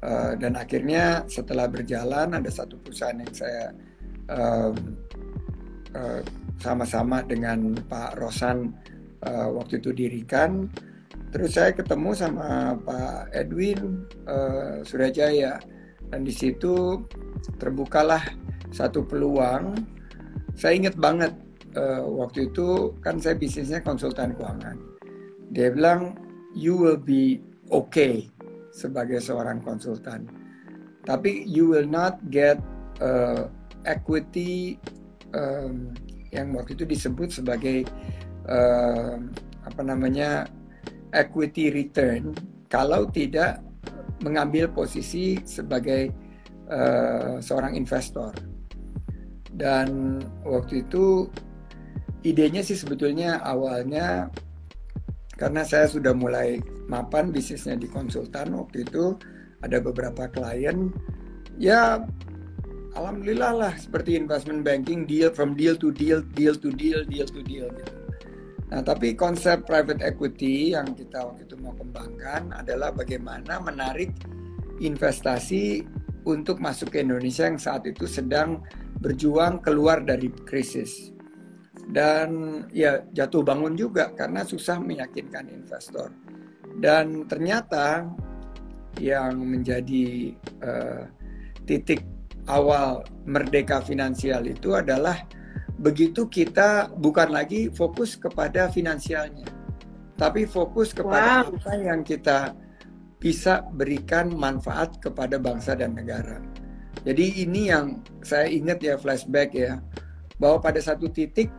[0.06, 3.65] uh, dan akhirnya setelah berjalan ada satu perusahaan yang saya
[4.30, 4.69] uh,
[6.62, 8.69] sama-sama dengan Pak Rosan
[9.26, 10.69] uh, waktu itu dirikan.
[11.34, 15.58] Terus saya ketemu sama Pak Edwin uh, Surajaya
[16.12, 17.02] dan di situ
[17.58, 18.21] terbukalah
[18.69, 19.74] satu peluang.
[20.54, 21.34] Saya ingat banget
[21.80, 24.76] uh, waktu itu kan saya bisnisnya konsultan keuangan.
[25.56, 26.19] Dia bilang
[26.52, 27.39] you will be
[27.71, 28.28] okay
[28.76, 30.28] sebagai seorang konsultan,
[31.04, 32.60] tapi you will not get
[33.00, 33.47] uh,
[33.84, 34.80] equity
[35.36, 35.91] um,
[36.32, 37.88] yang waktu itu disebut sebagai
[38.48, 39.20] uh,
[39.67, 40.48] apa namanya
[41.12, 42.32] equity return.
[42.72, 43.60] Kalau tidak
[44.24, 46.12] mengambil posisi sebagai
[46.72, 48.32] uh, seorang investor.
[49.52, 51.28] Dan waktu itu
[52.24, 54.32] idenya sih sebetulnya awalnya
[55.36, 59.17] karena saya sudah mulai mapan bisnisnya di konsultan waktu itu
[59.65, 60.94] ada beberapa klien.
[61.60, 62.00] Ya
[62.95, 67.41] alhamdulillah lah seperti investment banking deal from deal to deal deal to deal deal to
[67.43, 67.95] deal gitu.
[68.71, 74.15] Nah, tapi konsep private equity yang kita waktu itu mau kembangkan adalah bagaimana menarik
[74.80, 75.84] investasi
[76.23, 78.63] untuk masuk ke Indonesia yang saat itu sedang
[79.04, 81.12] berjuang keluar dari krisis.
[81.91, 86.15] Dan ya jatuh bangun juga karena susah meyakinkan investor.
[86.80, 88.08] Dan ternyata
[89.04, 90.32] yang menjadi
[90.63, 91.04] uh,
[91.67, 92.08] titik
[92.49, 95.21] awal merdeka finansial itu adalah
[95.82, 99.49] begitu kita bukan lagi fokus kepada finansialnya,
[100.17, 101.54] tapi fokus kepada wow.
[101.58, 102.54] apa yang kita
[103.21, 106.41] bisa berikan manfaat kepada bangsa dan negara.
[107.01, 109.82] Jadi ini yang saya ingat ya flashback ya,
[110.38, 111.49] bahwa pada satu titik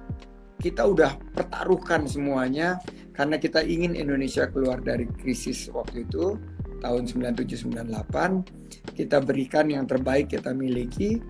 [0.62, 2.78] kita udah pertaruhkan semuanya
[3.10, 6.38] karena kita ingin Indonesia keluar dari krisis waktu itu
[6.82, 11.22] tahun 9798 kita berikan yang terbaik kita miliki.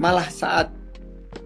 [0.00, 0.72] Malah saat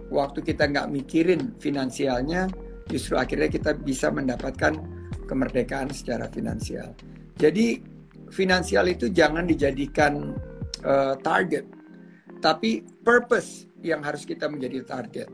[0.08, 2.46] waktu kita nggak mikirin finansialnya
[2.86, 4.78] justru akhirnya kita bisa mendapatkan
[5.26, 6.94] kemerdekaan secara finansial.
[7.34, 7.82] Jadi
[8.30, 10.38] finansial itu jangan dijadikan
[10.86, 11.66] uh, target
[12.38, 15.28] tapi purpose yang harus kita menjadi target.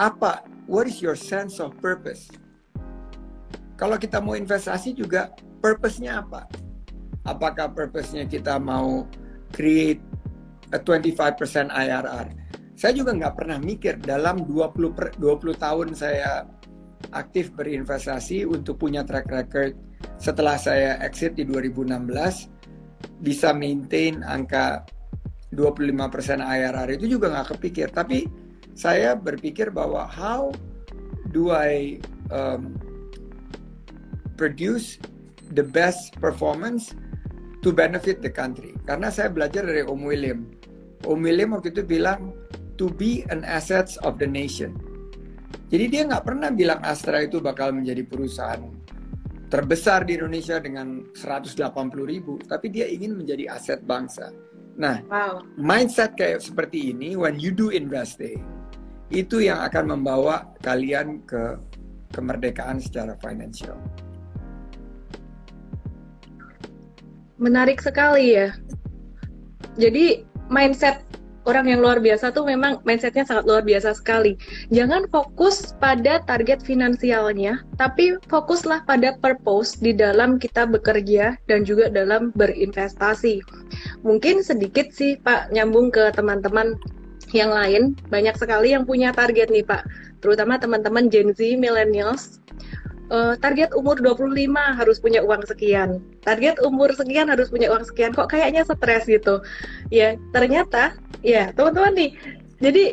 [0.00, 0.44] Apa?
[0.68, 2.28] What is your sense of purpose?
[3.78, 5.32] Kalau kita mau investasi juga
[5.64, 6.67] purpose-nya apa
[7.28, 9.04] apakah purpose-nya kita mau
[9.52, 10.00] create
[10.72, 12.26] a 25% IRR.
[12.78, 16.46] Saya juga nggak pernah mikir dalam 20 per, 20 tahun saya
[17.10, 19.72] aktif berinvestasi untuk punya track record
[20.20, 22.04] setelah saya exit di 2016
[23.22, 24.84] bisa maintain angka
[25.54, 28.28] 25% IRR itu juga nggak kepikir tapi
[28.76, 30.52] saya berpikir bahwa how
[31.32, 31.98] do I
[32.30, 32.76] um,
[34.38, 35.00] produce
[35.56, 36.94] the best performance
[37.62, 38.74] to benefit the country.
[38.86, 40.46] Karena saya belajar dari Om William.
[41.06, 42.34] Om William waktu itu bilang
[42.78, 44.74] to be an assets of the nation.
[45.68, 48.72] Jadi dia nggak pernah bilang Astra itu bakal menjadi perusahaan
[49.48, 51.56] terbesar di Indonesia dengan 180
[52.04, 54.32] ribu, tapi dia ingin menjadi aset bangsa.
[54.78, 55.42] Nah, wow.
[55.58, 58.44] mindset kayak seperti ini, when you do investing,
[59.08, 61.56] itu yang akan membawa kalian ke
[62.12, 63.76] kemerdekaan secara financial.
[67.38, 68.54] Menarik sekali ya.
[69.78, 71.06] Jadi mindset
[71.48, 74.36] orang yang luar biasa tuh memang mindsetnya sangat luar biasa sekali.
[74.68, 81.88] Jangan fokus pada target finansialnya, tapi fokuslah pada purpose di dalam kita bekerja dan juga
[81.88, 83.40] dalam berinvestasi.
[84.04, 86.76] Mungkin sedikit sih Pak nyambung ke teman-teman
[87.32, 89.84] yang lain, banyak sekali yang punya target nih Pak,
[90.20, 92.40] terutama teman-teman Gen Z, millennials,
[93.10, 96.00] uh, target umur 25 harus punya uang sekian.
[96.24, 98.12] Target umur sekian harus punya uang sekian.
[98.14, 99.40] Kok kayaknya stres gitu.
[99.92, 102.10] Ya, ternyata ya, teman-teman nih.
[102.58, 102.84] Jadi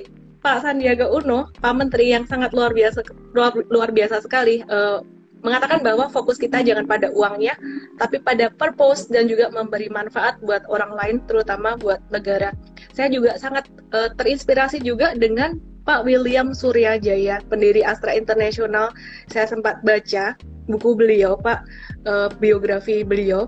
[0.46, 3.02] Pak Sandiaga Uno, Pak Menteri yang sangat luar biasa
[3.34, 5.02] luar, luar biasa sekali uh,
[5.42, 7.54] mengatakan bahwa fokus kita jangan pada uangnya,
[8.02, 12.54] tapi pada purpose dan juga memberi manfaat buat orang lain, terutama buat negara.
[12.98, 18.90] Saya juga sangat uh, terinspirasi juga dengan Pak William Suryajaya, pendiri Astra International.
[19.30, 20.34] Saya sempat baca
[20.66, 21.62] buku beliau, Pak,
[22.10, 23.46] uh, biografi beliau.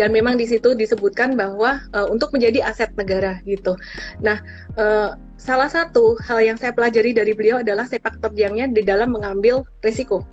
[0.00, 3.76] Dan memang di situ disebutkan bahwa uh, untuk menjadi aset negara gitu.
[4.24, 4.40] Nah,
[4.80, 9.68] uh, salah satu hal yang saya pelajari dari beliau adalah sepak terjangnya di dalam mengambil
[9.84, 10.24] risiko.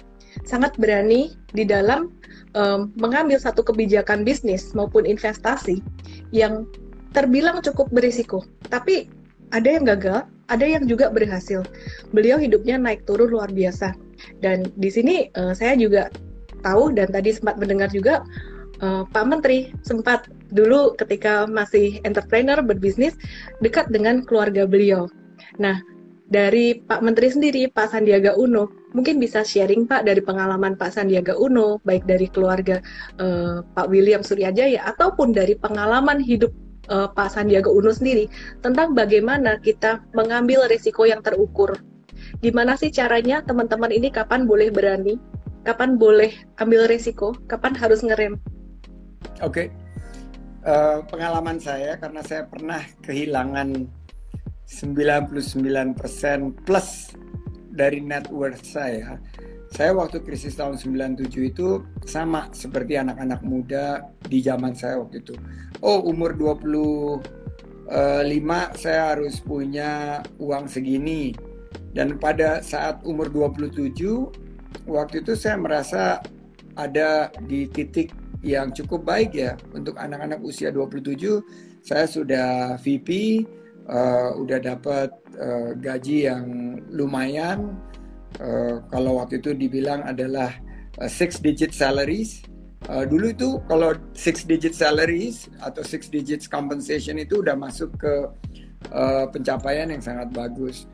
[0.47, 2.15] Sangat berani di dalam
[2.55, 5.84] um, mengambil satu kebijakan bisnis maupun investasi
[6.32, 6.63] yang
[7.12, 8.47] terbilang cukup berisiko.
[8.71, 9.12] Tapi
[9.51, 11.63] ada yang gagal, ada yang juga berhasil.
[12.12, 13.93] Beliau hidupnya naik turun luar biasa.
[14.43, 16.09] Dan di sini uh, saya juga
[16.65, 18.25] tahu dan tadi sempat mendengar juga
[18.83, 23.15] uh, Pak Menteri sempat dulu ketika masih entrepreneur berbisnis
[23.63, 25.07] dekat dengan keluarga beliau.
[25.62, 25.79] Nah,
[26.29, 31.38] dari Pak Menteri sendiri, Pak Sandiaga Uno, mungkin bisa sharing Pak dari pengalaman Pak Sandiaga
[31.38, 32.81] Uno, baik dari keluarga
[33.21, 36.53] uh, Pak William Suryajaya ataupun dari pengalaman hidup
[36.89, 38.28] uh, Pak Sandiaga Uno sendiri
[38.60, 41.78] tentang bagaimana kita mengambil risiko yang terukur.
[42.43, 45.15] Gimana sih caranya teman-teman ini kapan boleh berani,
[45.63, 48.36] kapan boleh ambil risiko, kapan harus ngerem?
[49.39, 49.67] Oke, okay.
[50.67, 53.88] uh, eh, pengalaman saya karena saya pernah kehilangan
[54.67, 55.97] 99%
[56.67, 57.15] plus
[57.71, 59.17] dari net worth saya
[59.69, 65.38] saya waktu krisis tahun 97 itu sama seperti anak-anak muda di zaman saya waktu itu.
[65.86, 67.21] Oh, umur 25
[68.75, 71.38] saya harus punya uang segini.
[71.93, 73.89] Dan pada saat umur 27
[74.89, 76.21] waktu itu saya merasa
[76.77, 81.43] ada di titik yang cukup baik ya untuk anak-anak usia 27
[81.84, 83.43] saya sudah VP
[83.91, 87.75] uh, udah dapat uh, gaji yang lumayan
[88.37, 90.53] uh, kalau waktu itu dibilang adalah
[91.01, 92.45] uh, six digit salaries.
[92.87, 98.13] Uh, dulu itu kalau six digit salaries atau six digits compensation itu udah masuk ke
[98.95, 100.87] uh, pencapaian yang sangat bagus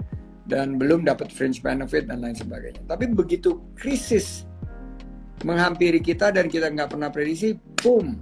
[0.50, 2.82] dan belum dapat fringe benefit dan lain sebagainya.
[2.86, 4.46] Tapi begitu krisis
[5.46, 8.18] menghampiri kita dan kita nggak pernah prediksi, boom,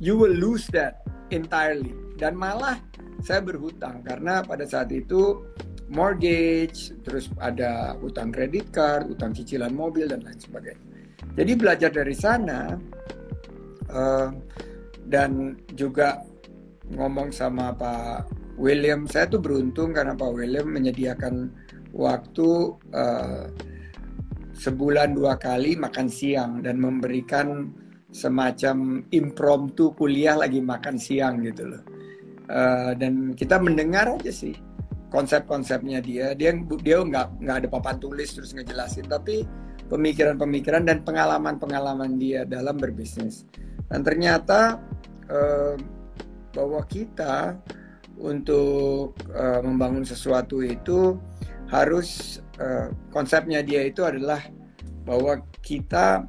[0.00, 1.92] you will lose that entirely.
[2.16, 2.78] Dan malah
[3.24, 5.42] saya berhutang karena pada saat itu
[5.92, 10.84] mortgage, terus ada utang kredit card, utang cicilan mobil dan lain sebagainya.
[11.34, 12.78] Jadi belajar dari sana
[13.90, 14.30] uh,
[15.10, 16.24] dan juga
[16.94, 21.50] ngomong sama Pak William, saya tuh beruntung karena Pak William menyediakan
[21.90, 22.48] waktu
[22.94, 23.50] uh,
[24.54, 27.74] sebulan dua kali makan siang dan memberikan
[28.14, 31.82] semacam impromptu kuliah lagi makan siang gitu loh.
[32.44, 34.52] Uh, dan kita mendengar aja sih
[35.14, 39.46] konsep-konsepnya dia dia dia nggak nggak ada papan tulis terus ngejelasin tapi
[39.86, 43.46] pemikiran-pemikiran dan pengalaman-pengalaman dia dalam berbisnis.
[43.86, 44.82] Dan ternyata
[45.30, 45.78] eh,
[46.50, 47.54] bahwa kita
[48.18, 51.14] untuk eh, membangun sesuatu itu
[51.70, 54.42] harus eh, konsepnya dia itu adalah
[55.06, 56.26] bahwa kita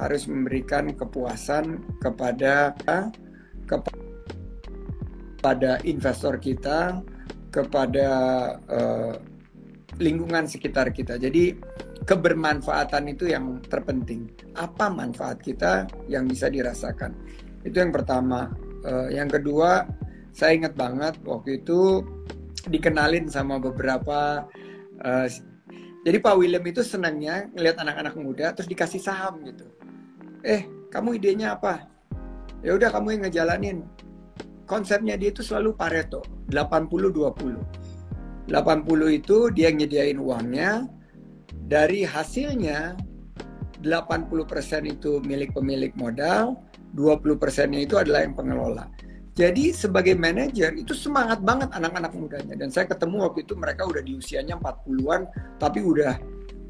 [0.00, 2.72] harus memberikan kepuasan kepada
[3.68, 3.92] kepada
[5.84, 7.02] investor kita
[7.54, 8.10] kepada
[8.66, 9.14] uh,
[10.02, 11.14] lingkungan sekitar kita.
[11.14, 11.54] Jadi
[12.02, 14.26] kebermanfaatan itu yang terpenting.
[14.58, 17.14] Apa manfaat kita yang bisa dirasakan?
[17.62, 18.50] Itu yang pertama.
[18.82, 19.86] Uh, yang kedua,
[20.34, 22.02] saya ingat banget waktu itu
[22.66, 24.42] dikenalin sama beberapa.
[24.98, 25.30] Uh,
[26.04, 29.64] jadi Pak William itu senangnya ngelihat anak-anak muda terus dikasih saham gitu.
[30.44, 31.88] Eh, kamu idenya apa?
[32.60, 33.78] Ya udah kamu yang ngejalanin
[34.64, 38.48] konsepnya dia itu selalu Pareto, 80-20.
[38.48, 40.84] 80 itu dia nyediain uangnya,
[41.64, 42.92] dari hasilnya
[43.80, 46.60] 80% itu milik pemilik modal,
[46.96, 48.88] 20%-nya itu adalah yang pengelola.
[49.34, 53.98] Jadi sebagai manajer itu semangat banget anak-anak mudanya dan saya ketemu waktu itu mereka udah
[53.98, 55.26] di usianya 40-an
[55.58, 56.14] tapi udah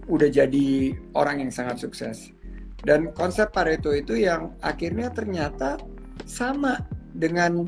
[0.09, 2.33] udah jadi orang yang sangat sukses.
[2.81, 5.77] Dan konsep Pareto itu yang akhirnya ternyata
[6.25, 6.81] sama
[7.15, 7.65] dengan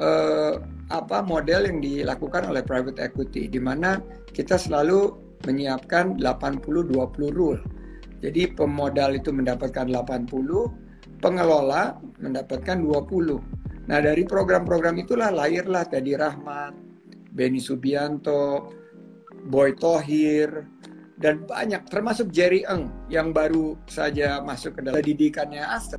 [0.00, 0.54] uh,
[0.88, 4.00] apa model yang dilakukan oleh private equity di mana
[4.32, 5.12] kita selalu
[5.44, 6.96] menyiapkan 80-20
[7.30, 7.60] rule.
[8.18, 13.86] Jadi pemodal itu mendapatkan 80, pengelola mendapatkan 20.
[13.88, 16.74] Nah dari program-program itulah lahirlah Teddy Rahmat,
[17.30, 18.74] Benny Subianto,
[19.46, 20.66] Boy Tohir,
[21.18, 25.98] dan banyak termasuk Jerry Eng yang baru saja masuk ke dalam didikannya Astra.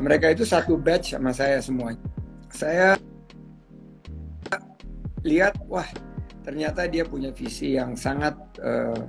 [0.00, 2.00] Mereka itu satu batch sama saya semuanya.
[2.50, 2.96] Saya
[5.22, 5.86] lihat, wah
[6.40, 8.32] ternyata dia punya visi yang sangat
[8.64, 9.04] uh,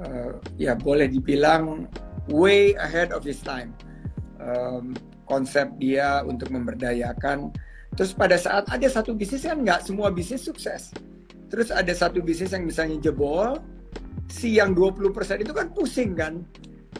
[0.00, 1.84] uh, ya boleh dibilang
[2.32, 3.76] way ahead of his time.
[4.40, 4.96] Um,
[5.28, 7.52] konsep dia untuk memberdayakan.
[7.94, 10.90] Terus pada saat ada satu bisnis kan nggak semua bisnis sukses.
[11.52, 13.58] Terus ada satu bisnis yang misalnya jebol,
[14.30, 16.42] si yang 20% itu kan pusing kan.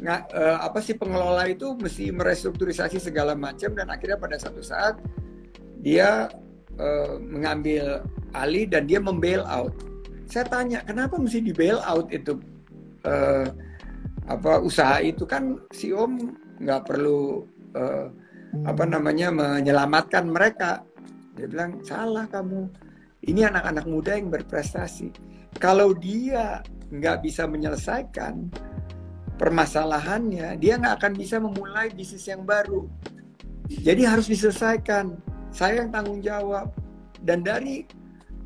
[0.00, 4.96] Nggak, uh, apa sih pengelola itu mesti merestrukturisasi segala macam dan akhirnya pada satu saat
[5.84, 6.32] dia
[6.80, 8.00] uh, mengambil
[8.32, 9.76] alih dan dia membail out.
[10.24, 12.40] Saya tanya kenapa mesti di bail out itu
[13.04, 13.44] uh,
[14.30, 16.32] apa usaha itu kan si Om
[16.64, 17.44] nggak perlu
[17.76, 18.08] uh,
[18.64, 20.80] apa namanya menyelamatkan mereka.
[21.36, 22.72] Dia bilang salah kamu.
[23.20, 25.12] Ini anak-anak muda yang berprestasi.
[25.60, 28.48] Kalau dia nggak bisa menyelesaikan
[29.40, 32.84] permasalahannya, dia nggak akan bisa memulai bisnis yang baru.
[33.72, 35.16] Jadi harus diselesaikan.
[35.48, 36.76] Saya yang tanggung jawab.
[37.24, 37.88] Dan dari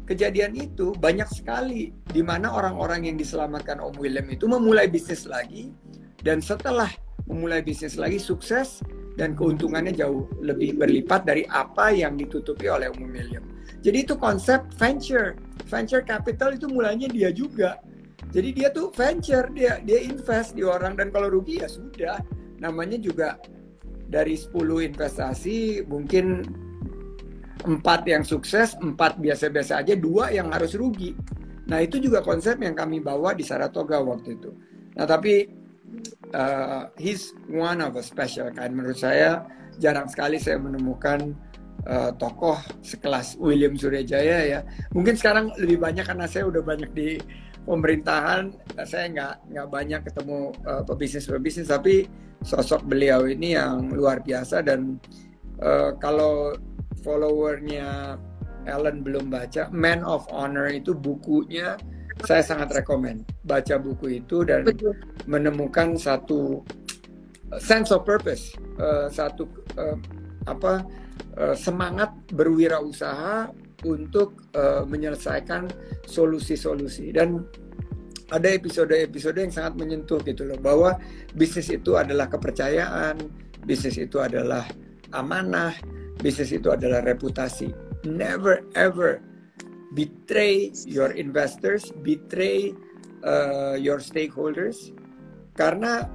[0.07, 5.73] kejadian itu banyak sekali di mana orang-orang yang diselamatkan Om William itu memulai bisnis lagi
[6.21, 6.93] dan setelah
[7.25, 8.85] memulai bisnis lagi sukses
[9.17, 13.45] dan keuntungannya jauh lebih berlipat dari apa yang ditutupi oleh Om William.
[13.81, 15.37] Jadi itu konsep venture.
[15.65, 17.81] Venture capital itu mulanya dia juga.
[18.35, 22.19] Jadi dia tuh venture, dia dia invest di orang dan kalau rugi ya sudah.
[22.59, 23.39] Namanya juga
[24.09, 24.55] dari 10
[24.95, 26.47] investasi mungkin
[27.65, 31.17] empat yang sukses, empat biasa-biasa aja, dua yang harus rugi.
[31.65, 34.53] Nah itu juga konsep yang kami bawa di Saratoga waktu itu.
[35.01, 35.49] Nah tapi
[36.37, 38.77] uh, he's one of a special kind.
[38.77, 39.49] Menurut saya
[39.81, 41.33] jarang sekali saya menemukan
[41.89, 44.61] uh, tokoh sekelas William Suryajaya ya.
[44.93, 47.17] Mungkin sekarang lebih banyak karena saya udah banyak di
[47.65, 48.53] pemerintahan.
[48.85, 52.09] Saya nggak nggak banyak ketemu uh, pebisnis-pebisnis, tapi
[52.45, 55.01] sosok beliau ini yang luar biasa dan
[55.65, 56.53] uh, kalau
[57.01, 58.21] followernya
[58.65, 61.77] Ellen belum baca, Man of Honor itu bukunya
[62.25, 64.95] saya sangat rekomend baca buku itu dan Betul.
[65.29, 66.63] menemukan satu
[67.53, 69.45] uh, sense of purpose, uh, satu
[69.77, 69.99] uh,
[70.49, 70.85] apa
[71.37, 73.51] uh, semangat berwirausaha
[73.85, 75.69] untuk uh, menyelesaikan
[76.09, 77.45] solusi-solusi dan
[78.33, 80.97] ada episode-episode yang sangat menyentuh gitu loh bahwa
[81.37, 83.21] bisnis itu adalah kepercayaan,
[83.69, 84.65] bisnis itu adalah
[85.13, 85.77] amanah,
[86.19, 87.71] bisnis itu adalah reputasi.
[88.09, 89.21] Never ever
[89.93, 92.73] betray your investors, betray
[93.23, 94.93] uh, your stakeholders,
[95.55, 96.09] karena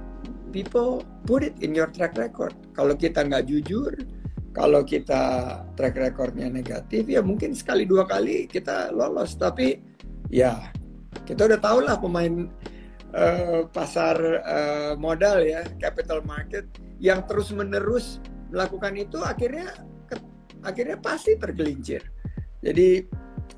[0.50, 2.52] people put it in your track record.
[2.74, 3.94] Kalau kita nggak jujur,
[4.50, 5.22] kalau kita
[5.78, 9.38] track recordnya negatif, ya mungkin sekali dua kali kita lolos.
[9.38, 9.78] Tapi
[10.30, 10.70] ya
[11.26, 12.50] kita udah tahu lah pemain
[13.14, 16.66] uh, pasar uh, modal ya, capital market
[16.98, 18.18] yang terus menerus
[18.50, 19.70] melakukan itu akhirnya
[20.66, 22.02] akhirnya pasti tergelincir.
[22.60, 23.06] Jadi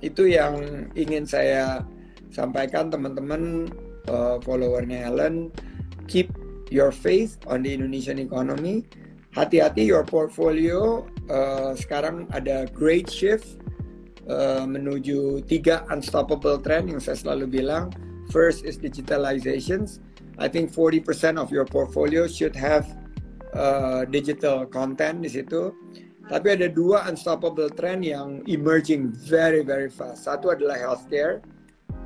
[0.04, 1.82] itu yang ingin saya
[2.30, 3.70] sampaikan teman-teman
[4.12, 5.48] uh, followernya Ellen
[6.06, 6.28] keep
[6.68, 8.84] your faith on the Indonesian economy
[9.32, 13.60] hati-hati your portfolio uh, sekarang ada great shift
[14.28, 17.90] uh, menuju tiga unstoppable trend yang saya selalu bilang.
[18.30, 20.00] First is digitalizations.
[20.40, 22.88] I think 40% of your portfolio should have
[23.52, 25.74] uh, digital content di situ.
[26.32, 30.24] Tapi ada dua unstoppable trend yang emerging very very fast.
[30.24, 31.44] Satu adalah healthcare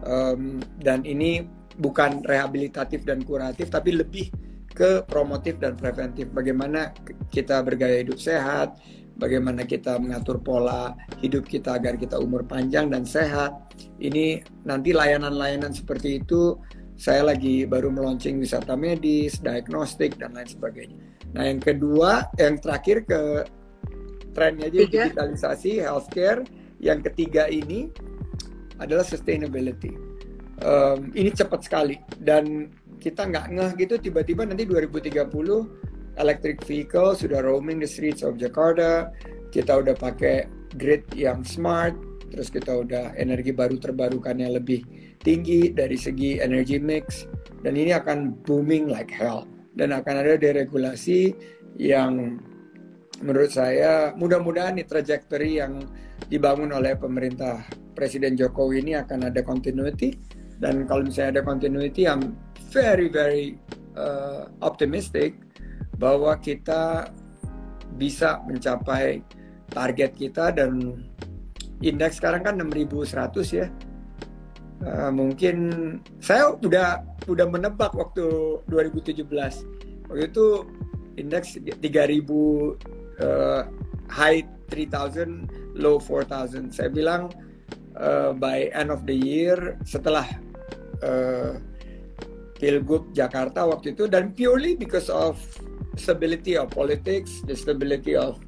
[0.09, 1.47] um, dan ini
[1.79, 4.33] bukan rehabilitatif dan kuratif, tapi lebih
[4.77, 6.29] ke promotif dan preventif.
[6.29, 6.93] Bagaimana
[7.33, 8.77] kita bergaya hidup sehat,
[9.17, 10.93] bagaimana kita mengatur pola
[11.25, 13.57] hidup kita agar kita umur panjang dan sehat.
[13.97, 16.61] Ini nanti layanan-layanan seperti itu
[16.97, 20.97] saya lagi baru meluncing wisata medis, diagnostik dan lain sebagainya.
[21.37, 23.21] Nah, yang kedua, yang terakhir ke
[24.33, 25.03] trennya aja Tiga.
[25.13, 26.41] digitalisasi, healthcare.
[26.81, 27.93] Yang ketiga ini
[28.81, 29.93] adalah sustainability.
[30.65, 35.29] Um, ini cepat sekali dan kita nggak ngeh gitu tiba-tiba nanti 2030
[36.17, 39.13] electric vehicle sudah roaming the streets of Jakarta.
[39.53, 41.97] Kita udah pakai grid yang smart,
[42.29, 44.85] terus kita udah energi baru terbarukannya lebih
[45.23, 47.27] tinggi dari segi energy mix
[47.65, 51.35] dan ini akan booming like hell dan akan ada deregulasi
[51.81, 52.39] yang
[53.25, 55.83] menurut saya mudah-mudahan nih trajectory yang
[56.29, 57.65] dibangun oleh pemerintah
[57.97, 60.13] Presiden Jokowi ini akan ada continuity
[60.61, 62.37] dan kalau misalnya ada continuity I'm
[62.77, 63.57] very very
[63.97, 65.41] uh, optimistic
[65.97, 67.09] bahwa kita
[67.97, 69.25] bisa mencapai
[69.73, 71.01] target kita dan
[71.81, 73.67] indeks sekarang kan 6100 ya.
[74.85, 75.57] Uh, mungkin
[76.21, 77.01] saya udah
[77.33, 79.25] udah menebak waktu 2017
[80.13, 80.69] waktu itu
[81.17, 83.65] indeks 3000 uh,
[84.13, 87.33] high 3000 low 4000 saya bilang
[87.97, 90.29] uh, by end of the year setelah
[91.01, 91.57] uh,
[92.57, 95.37] Pilgub Jakarta waktu itu dan purely because of
[95.97, 98.41] stability of politics, the stability of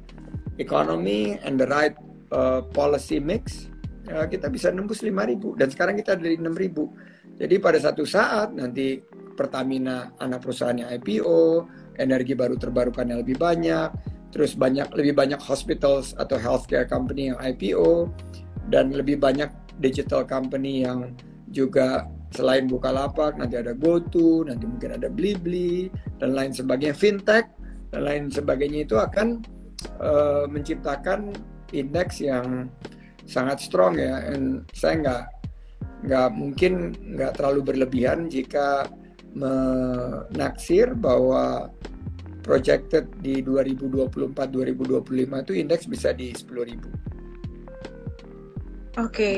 [0.57, 1.93] economy and the right
[2.33, 3.69] uh, policy mix
[4.09, 7.39] uh, kita bisa nembus 5000 dan sekarang kita dari 6000.
[7.39, 8.99] Jadi pada satu saat nanti
[9.39, 11.63] Pertamina anak perusahaannya IPO,
[11.95, 13.87] energi baru terbarukan yang lebih banyak,
[14.35, 18.11] terus banyak lebih banyak hospitals atau healthcare company yang IPO
[18.67, 19.47] dan lebih banyak
[19.79, 21.15] digital company yang
[21.55, 22.03] juga
[22.33, 25.89] selain Bukalapak nanti ada GoTo, nanti mungkin ada Blibli
[26.21, 27.49] dan lain sebagainya fintech
[27.89, 29.41] dan lain sebagainya itu akan
[29.97, 31.33] uh, menciptakan
[31.73, 32.69] indeks yang
[33.25, 34.21] sangat strong ya.
[34.29, 35.23] Dan saya nggak
[35.99, 38.87] nggak mungkin nggak terlalu berlebihan jika
[39.35, 41.69] menaksir bahwa
[42.41, 47.18] projected di 2024-2025 itu indeks bisa di 10.000.
[48.97, 49.37] Oke, okay.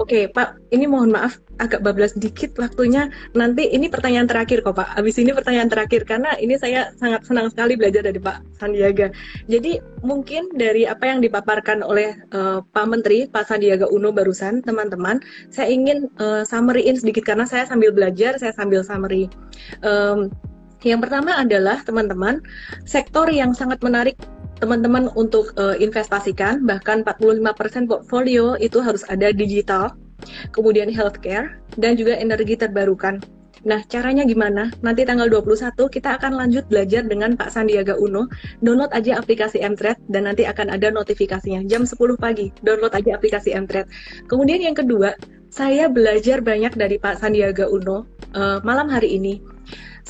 [0.00, 3.12] oke okay, Pak, ini mohon maaf agak bablas dikit waktunya.
[3.36, 4.96] Nanti ini pertanyaan terakhir kok Pak.
[4.96, 9.12] Habis ini pertanyaan terakhir karena ini saya sangat senang sekali belajar dari Pak Sandiaga.
[9.52, 15.20] Jadi mungkin dari apa yang dipaparkan oleh uh, Pak Menteri, Pak Sandiaga Uno barusan, teman-teman,
[15.52, 19.28] saya ingin uh, summary-in sedikit karena saya sambil belajar, saya sambil summary.
[19.84, 20.32] Um,
[20.80, 22.40] yang pertama adalah teman-teman,
[22.88, 24.16] sektor yang sangat menarik
[24.60, 29.96] teman-teman untuk uh, investasikan, bahkan 45% portfolio itu harus ada digital,
[30.52, 33.18] kemudian healthcare, dan juga energi terbarukan.
[33.60, 34.72] Nah, caranya gimana?
[34.80, 38.24] Nanti tanggal 21 kita akan lanjut belajar dengan Pak Sandiaga Uno.
[38.64, 41.68] Download aja aplikasi Mtrade dan nanti akan ada notifikasinya.
[41.68, 43.88] Jam 10 pagi, download aja aplikasi Mtrade.
[44.32, 45.12] Kemudian yang kedua,
[45.52, 48.06] saya belajar banyak dari Pak Sandiaga Uno
[48.38, 49.42] uh, malam hari ini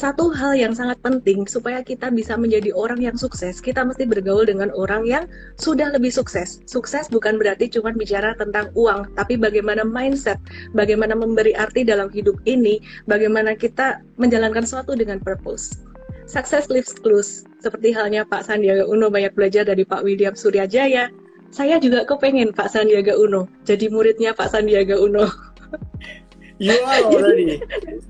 [0.01, 4.49] satu hal yang sangat penting supaya kita bisa menjadi orang yang sukses, kita mesti bergaul
[4.49, 5.29] dengan orang yang
[5.61, 6.65] sudah lebih sukses.
[6.65, 10.41] Sukses bukan berarti cuma bicara tentang uang, tapi bagaimana mindset,
[10.73, 15.85] bagaimana memberi arti dalam hidup ini, bagaimana kita menjalankan sesuatu dengan purpose.
[16.25, 21.13] Success lives close, seperti halnya Pak Sandiaga Uno banyak belajar dari Pak William Suryajaya.
[21.53, 25.29] Saya juga kepengen Pak Sandiaga Uno jadi muridnya Pak Sandiaga Uno.
[26.61, 27.57] You are already.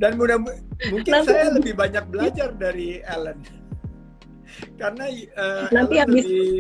[0.03, 0.43] Dan mudah
[0.91, 3.39] mungkin Nanti, saya lebih banyak belajar dari Ellen.
[4.75, 5.07] Karena
[5.39, 6.25] uh, Nanti Ellen habis...
[6.27, 6.51] lebih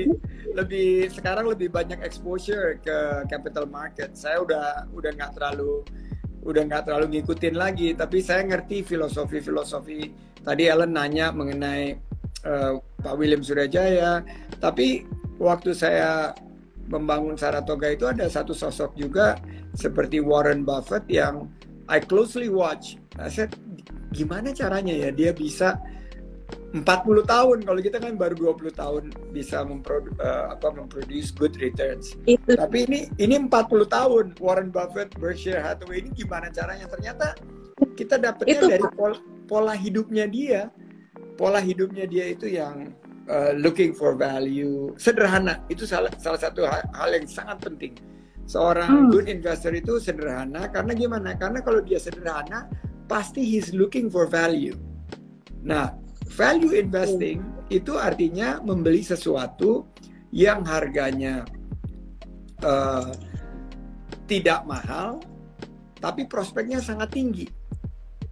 [0.54, 4.14] lebih sekarang lebih banyak exposure ke capital market.
[4.14, 5.82] Saya udah udah nggak terlalu
[6.46, 7.90] udah nggak terlalu ngikutin lagi.
[7.98, 10.14] Tapi saya ngerti filosofi-filosofi.
[10.46, 11.98] Tadi Ellen nanya mengenai
[12.46, 14.22] uh, Pak William Surajaya.
[14.62, 15.02] Tapi
[15.42, 16.38] waktu saya
[16.86, 19.38] membangun Saratoga itu ada satu sosok juga
[19.74, 21.50] seperti Warren Buffett yang
[21.90, 22.94] I closely watch.
[23.18, 23.50] I said,
[24.14, 25.74] gimana caranya ya dia bisa
[26.70, 26.86] 40
[27.26, 32.14] tahun kalau kita kan baru 20 tahun bisa memprodu uh, apa memproduce good returns.
[32.30, 32.54] Itu.
[32.54, 33.50] Tapi ini ini 40
[33.90, 36.86] tahun Warren Buffett, Berkshire Hathaway ini gimana caranya?
[36.86, 37.34] Ternyata
[37.98, 39.18] kita dapetnya itu, dari pola,
[39.50, 40.70] pola hidupnya dia.
[41.34, 42.94] Pola hidupnya dia itu yang
[43.26, 45.58] uh, looking for value, sederhana.
[45.66, 47.98] Itu salah salah satu hal, hal yang sangat penting
[48.50, 49.10] seorang hmm.
[49.14, 51.38] good investor itu sederhana karena gimana?
[51.38, 52.66] Karena kalau dia sederhana
[53.06, 54.74] pasti he's looking for value.
[55.62, 55.94] Nah,
[56.34, 57.70] value investing hmm.
[57.70, 59.86] itu artinya membeli sesuatu
[60.34, 61.46] yang harganya
[62.66, 63.14] uh,
[64.26, 65.22] tidak mahal
[66.02, 67.46] tapi prospeknya sangat tinggi.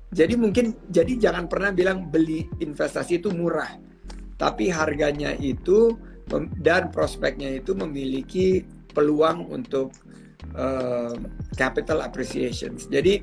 [0.08, 3.76] Jadi mungkin jadi jangan pernah bilang beli investasi itu murah.
[4.40, 5.94] Tapi harganya itu
[6.62, 8.64] dan prospeknya itu memiliki
[8.96, 9.92] peluang untuk
[10.54, 11.14] uh,
[11.54, 12.76] capital appreciation.
[12.78, 13.20] Jadi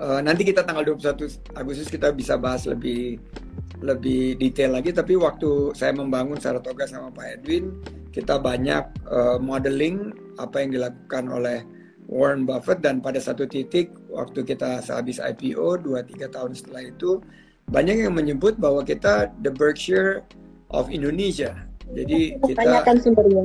[0.00, 3.20] uh, nanti kita tanggal 21 Agustus kita bisa bahas lebih
[3.84, 4.90] lebih detail lagi.
[4.94, 7.78] Tapi waktu saya membangun Saratoga sama Pak Edwin,
[8.14, 11.58] kita banyak uh, modeling apa yang dilakukan oleh
[12.08, 17.20] Warren Buffett dan pada satu titik waktu kita sehabis IPO 2-3 tahun setelah itu
[17.72, 20.20] banyak yang menyebut bahwa kita the Berkshire
[20.68, 21.56] of Indonesia.
[21.96, 23.44] Jadi kita tanyakan sumbernya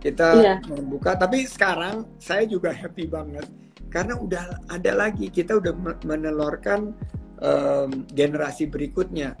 [0.00, 0.56] kita iya.
[0.64, 3.46] membuka tapi sekarang saya juga happy banget.
[3.90, 5.74] Karena udah ada lagi kita udah
[6.08, 6.96] menelurkan
[7.44, 9.36] um, generasi berikutnya.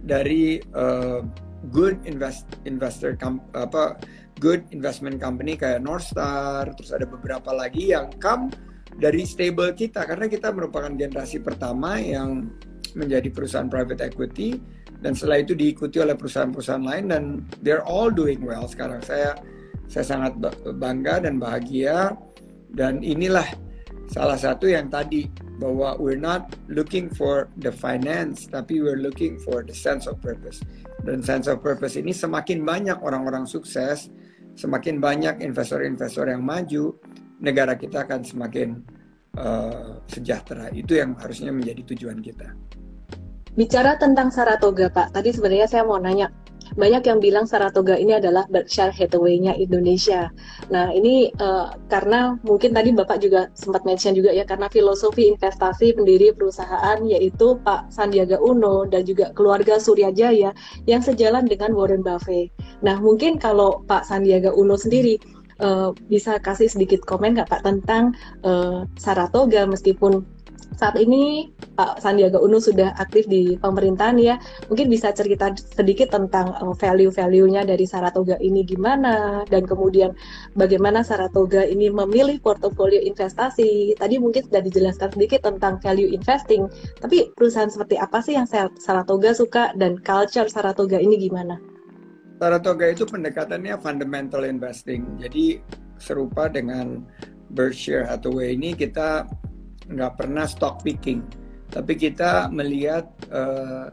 [0.00, 1.28] Dari um,
[1.68, 3.14] good invest investor
[3.52, 4.00] apa
[4.40, 8.48] good investment company kayak Northstar terus ada beberapa lagi yang come
[8.96, 10.08] dari stable kita.
[10.08, 12.48] Karena kita merupakan generasi pertama yang
[12.98, 14.58] menjadi perusahaan private equity
[15.00, 17.22] dan setelah itu diikuti oleh perusahaan-perusahaan lain dan
[17.62, 19.00] they're all doing well sekarang.
[19.04, 19.36] Saya
[19.90, 20.38] saya sangat
[20.78, 22.14] bangga dan bahagia
[22.78, 23.44] dan inilah
[24.06, 25.26] salah satu yang tadi
[25.58, 30.62] bahwa we're not looking for the finance tapi we're looking for the sense of purpose
[31.02, 34.08] dan sense of purpose ini semakin banyak orang-orang sukses
[34.54, 36.94] semakin banyak investor-investor yang maju
[37.42, 38.84] negara kita akan semakin
[39.40, 42.52] uh, sejahtera itu yang harusnya menjadi tujuan kita.
[43.56, 45.10] Bicara tentang Saratoga, Pak.
[45.10, 46.30] Tadi sebenarnya saya mau nanya,
[46.74, 50.30] banyak yang bilang Saratoga ini adalah Berkshire Hathaway-nya Indonesia.
[50.70, 55.98] Nah, ini uh, karena mungkin tadi Bapak juga sempat mention juga ya, karena filosofi investasi
[55.98, 60.54] pendiri perusahaan yaitu Pak Sandiaga Uno dan juga keluarga Surya Jaya
[60.86, 62.52] yang sejalan dengan Warren Buffett.
[62.82, 65.18] Nah, mungkin kalau Pak Sandiaga Uno sendiri
[65.60, 70.24] uh, bisa kasih sedikit komen nggak Pak tentang uh, Saratoga meskipun
[70.80, 74.40] saat ini Pak Sandiaga Uno sudah aktif di pemerintahan ya.
[74.72, 80.16] Mungkin bisa cerita sedikit tentang uh, value-value-nya dari Saratoga ini gimana dan kemudian
[80.56, 83.92] bagaimana Saratoga ini memilih portofolio investasi.
[84.00, 86.64] Tadi mungkin sudah dijelaskan sedikit tentang value investing,
[87.04, 88.48] tapi perusahaan seperti apa sih yang
[88.80, 91.60] Saratoga suka dan culture Saratoga ini gimana?
[92.40, 95.04] Saratoga itu pendekatannya fundamental investing.
[95.20, 95.60] Jadi
[96.00, 97.04] serupa dengan
[97.52, 99.28] Berkshire Hathaway ini kita
[99.90, 101.26] nggak pernah stock picking,
[101.68, 103.90] tapi kita melihat uh,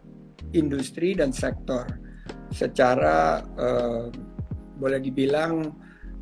[0.54, 1.84] industri dan sektor
[2.54, 4.08] secara uh,
[4.78, 5.74] boleh dibilang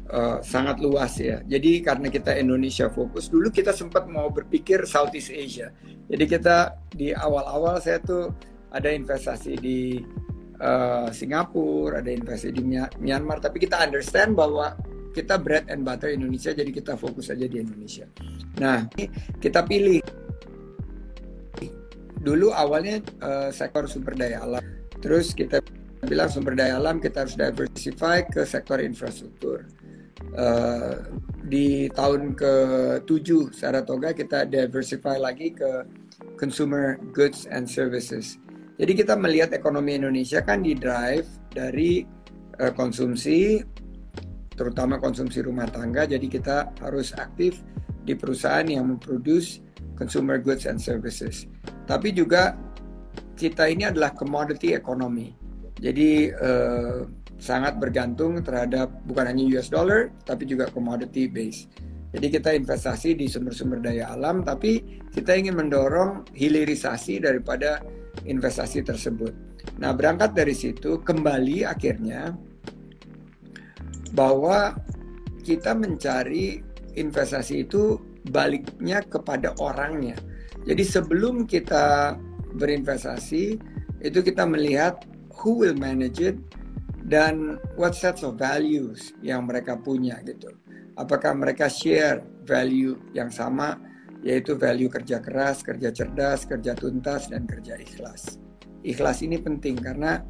[0.09, 1.43] uh, sangat luas ya.
[1.45, 5.69] Jadi karena kita Indonesia fokus, dulu kita sempat mau berpikir Southeast Asia.
[6.07, 8.31] Jadi kita di awal-awal saya tuh
[8.71, 9.99] ada investasi di
[10.63, 12.63] uh, Singapura, ada investasi di
[13.03, 14.75] Myanmar, tapi kita understand bahwa
[15.15, 18.03] kita bread and butter Indonesia jadi kita fokus aja di Indonesia.
[18.59, 18.83] Nah,
[19.39, 20.03] kita pilih
[22.19, 24.65] dulu awalnya uh, sektor sumber daya alam.
[24.99, 25.63] Terus kita
[26.03, 29.63] bilang sumber daya alam kita harus diversify ke sektor infrastruktur.
[30.35, 30.99] Uh,
[31.45, 35.85] di tahun ke-7 Saratoga kita diversify lagi ke
[36.35, 38.41] consumer goods and services.
[38.75, 42.03] Jadi kita melihat ekonomi Indonesia kan di drive dari
[42.59, 43.61] uh, konsumsi
[44.55, 46.07] terutama konsumsi rumah tangga.
[46.07, 47.61] Jadi kita harus aktif
[48.03, 49.59] di perusahaan yang memproduce
[49.99, 51.47] consumer goods and services.
[51.87, 52.55] Tapi juga
[53.35, 55.35] kita ini adalah commodity economy.
[55.79, 56.99] Jadi eh,
[57.35, 61.67] sangat bergantung terhadap bukan hanya US dollar tapi juga commodity base.
[62.15, 67.83] Jadi kita investasi di sumber-sumber daya alam tapi kita ingin mendorong hilirisasi daripada
[68.23, 69.35] investasi tersebut.
[69.83, 72.31] Nah, berangkat dari situ kembali akhirnya
[74.15, 74.73] bahwa
[75.43, 76.63] kita mencari
[76.95, 78.01] investasi itu
[78.33, 80.17] baliknya kepada orangnya.
[80.65, 82.17] Jadi sebelum kita
[82.57, 83.59] berinvestasi
[84.01, 86.39] itu kita melihat who will manage it
[87.05, 90.49] dan what sets of values yang mereka punya gitu.
[90.97, 93.77] Apakah mereka share value yang sama
[94.25, 98.41] yaitu value kerja keras, kerja cerdas, kerja tuntas dan kerja ikhlas.
[98.81, 100.25] Ikhlas ini penting karena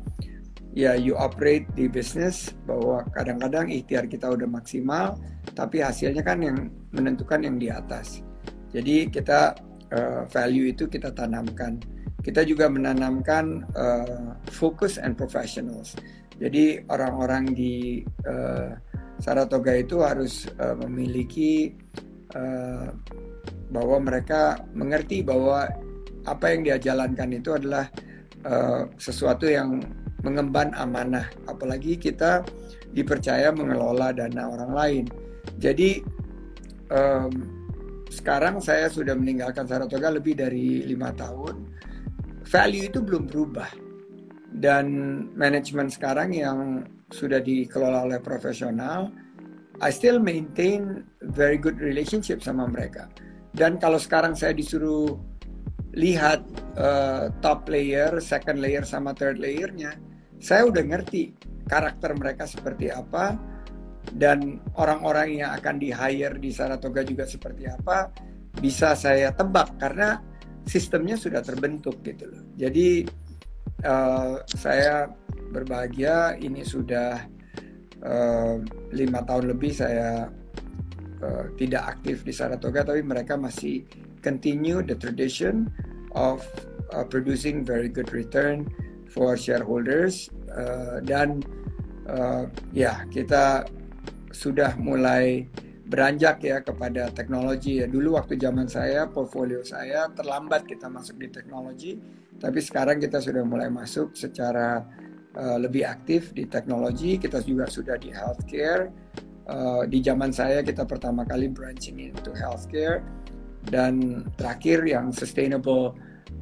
[0.76, 5.16] ya you operate di bisnis bahwa kadang-kadang ikhtiar kita udah maksimal
[5.56, 8.20] tapi hasilnya kan yang menentukan yang di atas.
[8.76, 9.56] Jadi kita
[9.96, 11.80] uh, value itu kita tanamkan.
[12.20, 15.96] Kita juga menanamkan uh, focus and professionals.
[16.36, 18.76] Jadi orang-orang di uh,
[19.24, 21.72] Saratoga itu harus uh, memiliki
[22.36, 22.92] uh,
[23.72, 25.72] bahwa mereka mengerti bahwa
[26.28, 27.88] apa yang dia jalankan itu adalah
[28.44, 29.80] uh, sesuatu yang
[30.26, 32.42] mengemban amanah, apalagi kita
[32.98, 35.06] dipercaya mengelola dana orang lain.
[35.62, 36.02] Jadi
[36.90, 37.32] um,
[38.10, 41.70] sekarang saya sudah meninggalkan Saratoga lebih dari lima tahun.
[42.46, 43.70] Value itu belum berubah
[44.56, 44.86] dan
[45.36, 49.12] manajemen sekarang yang sudah dikelola oleh profesional,
[49.84, 51.04] I still maintain
[51.36, 53.12] very good relationship sama mereka.
[53.52, 55.20] Dan kalau sekarang saya disuruh
[55.96, 56.44] lihat
[56.80, 59.96] uh, top layer, second layer sama third layernya,
[60.46, 61.34] saya udah ngerti
[61.66, 63.34] karakter mereka seperti apa
[64.14, 68.14] dan orang-orang yang akan di hire di Saratoga juga seperti apa
[68.62, 70.22] bisa saya tebak karena
[70.70, 72.46] sistemnya sudah terbentuk gitu loh.
[72.54, 73.10] Jadi
[73.82, 75.10] uh, saya
[75.50, 77.26] berbahagia ini sudah
[78.06, 78.62] uh,
[78.94, 80.30] lima tahun lebih saya
[81.26, 83.82] uh, tidak aktif di Saratoga tapi mereka masih
[84.22, 85.66] continue the tradition
[86.14, 86.46] of
[86.94, 88.70] uh, producing very good return
[89.16, 91.40] for shareholders uh, dan
[92.12, 93.64] uh, ya kita
[94.36, 95.48] sudah mulai
[95.88, 97.88] beranjak ya kepada teknologi ya.
[97.88, 101.96] Dulu waktu zaman saya portfolio saya terlambat kita masuk di teknologi
[102.36, 104.84] tapi sekarang kita sudah mulai masuk secara
[105.40, 107.16] uh, lebih aktif di teknologi.
[107.16, 108.92] Kita juga sudah di healthcare.
[109.46, 113.00] Uh, di zaman saya kita pertama kali branching into healthcare.
[113.66, 115.96] Dan terakhir yang sustainable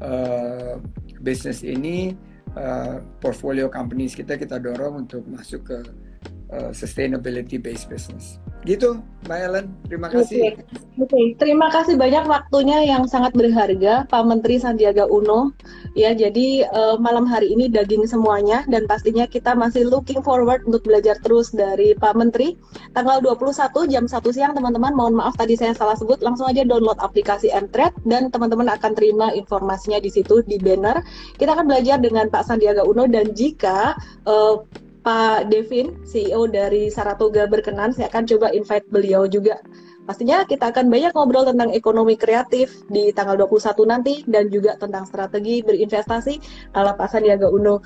[0.03, 0.81] uh,
[1.23, 2.17] business ini
[2.57, 5.77] uh, portfolio companies kita kita dorong untuk masuk ke
[6.51, 8.41] uh, sustainability based business.
[8.63, 9.65] Gitu Mbak Ellen.
[9.87, 10.39] Terima kasih.
[10.39, 10.63] Oke
[10.95, 11.03] okay.
[11.03, 11.25] okay.
[11.35, 15.51] terima kasih banyak waktunya yang sangat berharga Pak Menteri Sandiaga Uno.
[15.93, 20.83] Ya jadi uh, malam hari ini daging semuanya dan pastinya kita masih looking forward untuk
[20.87, 22.55] belajar terus dari Pak Menteri.
[22.95, 26.97] Tanggal 21 jam 1 siang teman-teman mohon maaf tadi saya salah sebut langsung aja download
[27.03, 31.03] aplikasi Mtrade dan teman-teman akan terima informasinya di situ di banner.
[31.35, 33.93] Kita akan belajar dengan Pak Sandiaga Uno dan jika
[34.25, 34.63] uh,
[35.03, 39.59] Pak Devin, CEO dari Saratoga berkenan, saya akan coba invite beliau juga.
[40.03, 45.07] Pastinya kita akan banyak ngobrol tentang ekonomi kreatif di tanggal 21 nanti dan juga tentang
[45.07, 46.39] strategi berinvestasi
[46.75, 47.79] ala Pak Sandiaga Uno.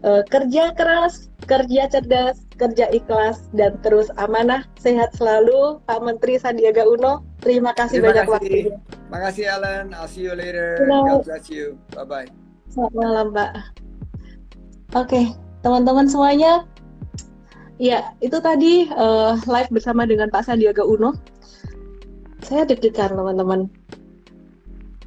[0.00, 4.64] E, kerja keras, kerja cerdas, kerja ikhlas, dan terus amanah.
[4.80, 7.24] Sehat selalu Pak Menteri Sandiaga Uno.
[7.44, 8.32] Terima kasih Terima banyak kasih.
[8.36, 8.76] waktunya.
[8.88, 9.84] Terima kasih Alan.
[9.92, 10.80] I'll see you later.
[10.88, 11.76] God bless you.
[11.92, 12.28] Bye-bye.
[12.72, 13.52] Selamat malam, Pak.
[14.96, 15.08] Oke.
[15.28, 16.64] Okay teman-teman semuanya.
[17.80, 21.16] Ya, itu tadi uh, live bersama dengan Pak Sandiaga Uno.
[22.44, 23.72] Saya deg-degan teman-teman.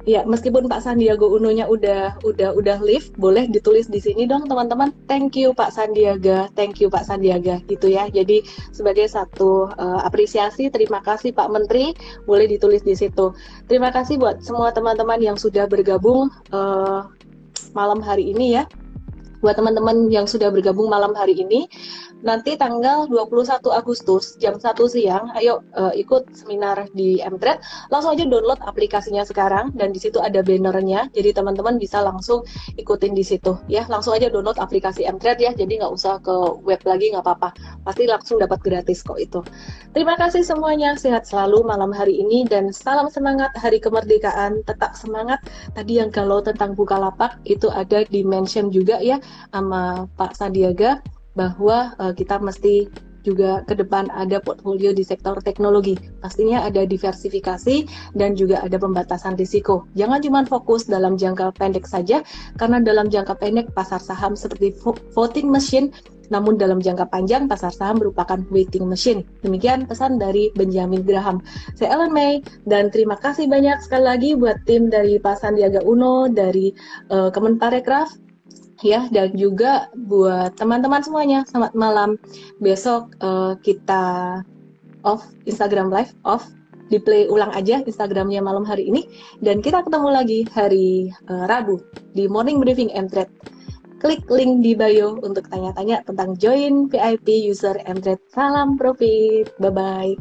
[0.04, 4.92] Ya, meskipun Pak Sandiaga Uno-nya udah udah udah live, boleh ditulis di sini dong teman-teman.
[5.08, 8.10] Thank you Pak Sandiaga, thank you Pak Sandiaga gitu ya.
[8.12, 8.44] Jadi
[8.74, 11.96] sebagai satu uh, apresiasi, terima kasih Pak Menteri,
[12.28, 13.32] boleh ditulis di situ.
[13.64, 17.08] Terima kasih buat semua teman-teman yang sudah bergabung uh,
[17.72, 18.68] malam hari ini ya
[19.44, 21.68] buat teman-teman yang sudah bergabung malam hari ini.
[22.24, 27.60] Nanti tanggal 21 Agustus jam 1 siang ayo uh, ikut seminar di Mtrade
[27.92, 31.12] langsung aja download aplikasinya sekarang dan di situ ada bannernya.
[31.12, 32.40] Jadi teman-teman bisa langsung
[32.80, 33.84] ikutin di situ ya.
[33.92, 35.52] Langsung aja download aplikasi Mtrade ya.
[35.52, 36.32] Jadi nggak usah ke
[36.64, 37.52] web lagi nggak apa-apa.
[37.84, 39.44] Pasti langsung dapat gratis kok itu.
[39.92, 40.96] Terima kasih semuanya.
[40.96, 44.64] Sehat selalu malam hari ini dan salam semangat hari kemerdekaan.
[44.64, 45.44] Tetap semangat.
[45.76, 49.20] Tadi yang kalau tentang Bukalapak itu ada di mention juga ya
[49.52, 51.02] sama Pak Sandiaga
[51.34, 52.88] bahwa uh, kita mesti
[53.24, 55.96] juga ke depan ada portfolio di sektor teknologi.
[56.20, 59.88] Pastinya ada diversifikasi dan juga ada pembatasan risiko.
[59.96, 62.20] Jangan cuma fokus dalam jangka pendek saja,
[62.60, 64.76] karena dalam jangka pendek pasar saham seperti
[65.16, 65.88] voting machine,
[66.28, 69.24] namun dalam jangka panjang pasar saham merupakan waiting machine.
[69.40, 71.40] Demikian pesan dari Benjamin Graham.
[71.76, 76.28] Saya Ellen May dan terima kasih banyak sekali lagi buat tim dari Pak Sandiaga Uno,
[76.28, 76.72] dari
[77.08, 78.23] uh, Kemenparekraf,
[78.82, 81.44] ya dan juga buat teman-teman semuanya.
[81.46, 82.10] Selamat malam.
[82.58, 84.40] Besok uh, kita
[85.04, 86.48] off Instagram live off
[86.88, 89.06] di play ulang aja Instagramnya malam hari ini.
[89.44, 91.78] Dan kita ketemu lagi hari uh, Rabu
[92.16, 93.30] di morning briefing Mtrade
[94.04, 99.52] klik link di bio untuk tanya-tanya tentang join VIP user Mtrade salam profit.
[99.60, 100.14] Bye bye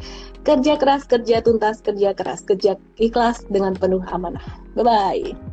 [0.43, 4.43] kerja keras kerja tuntas kerja keras kerja ikhlas dengan penuh amanah.
[4.75, 5.52] Bye bye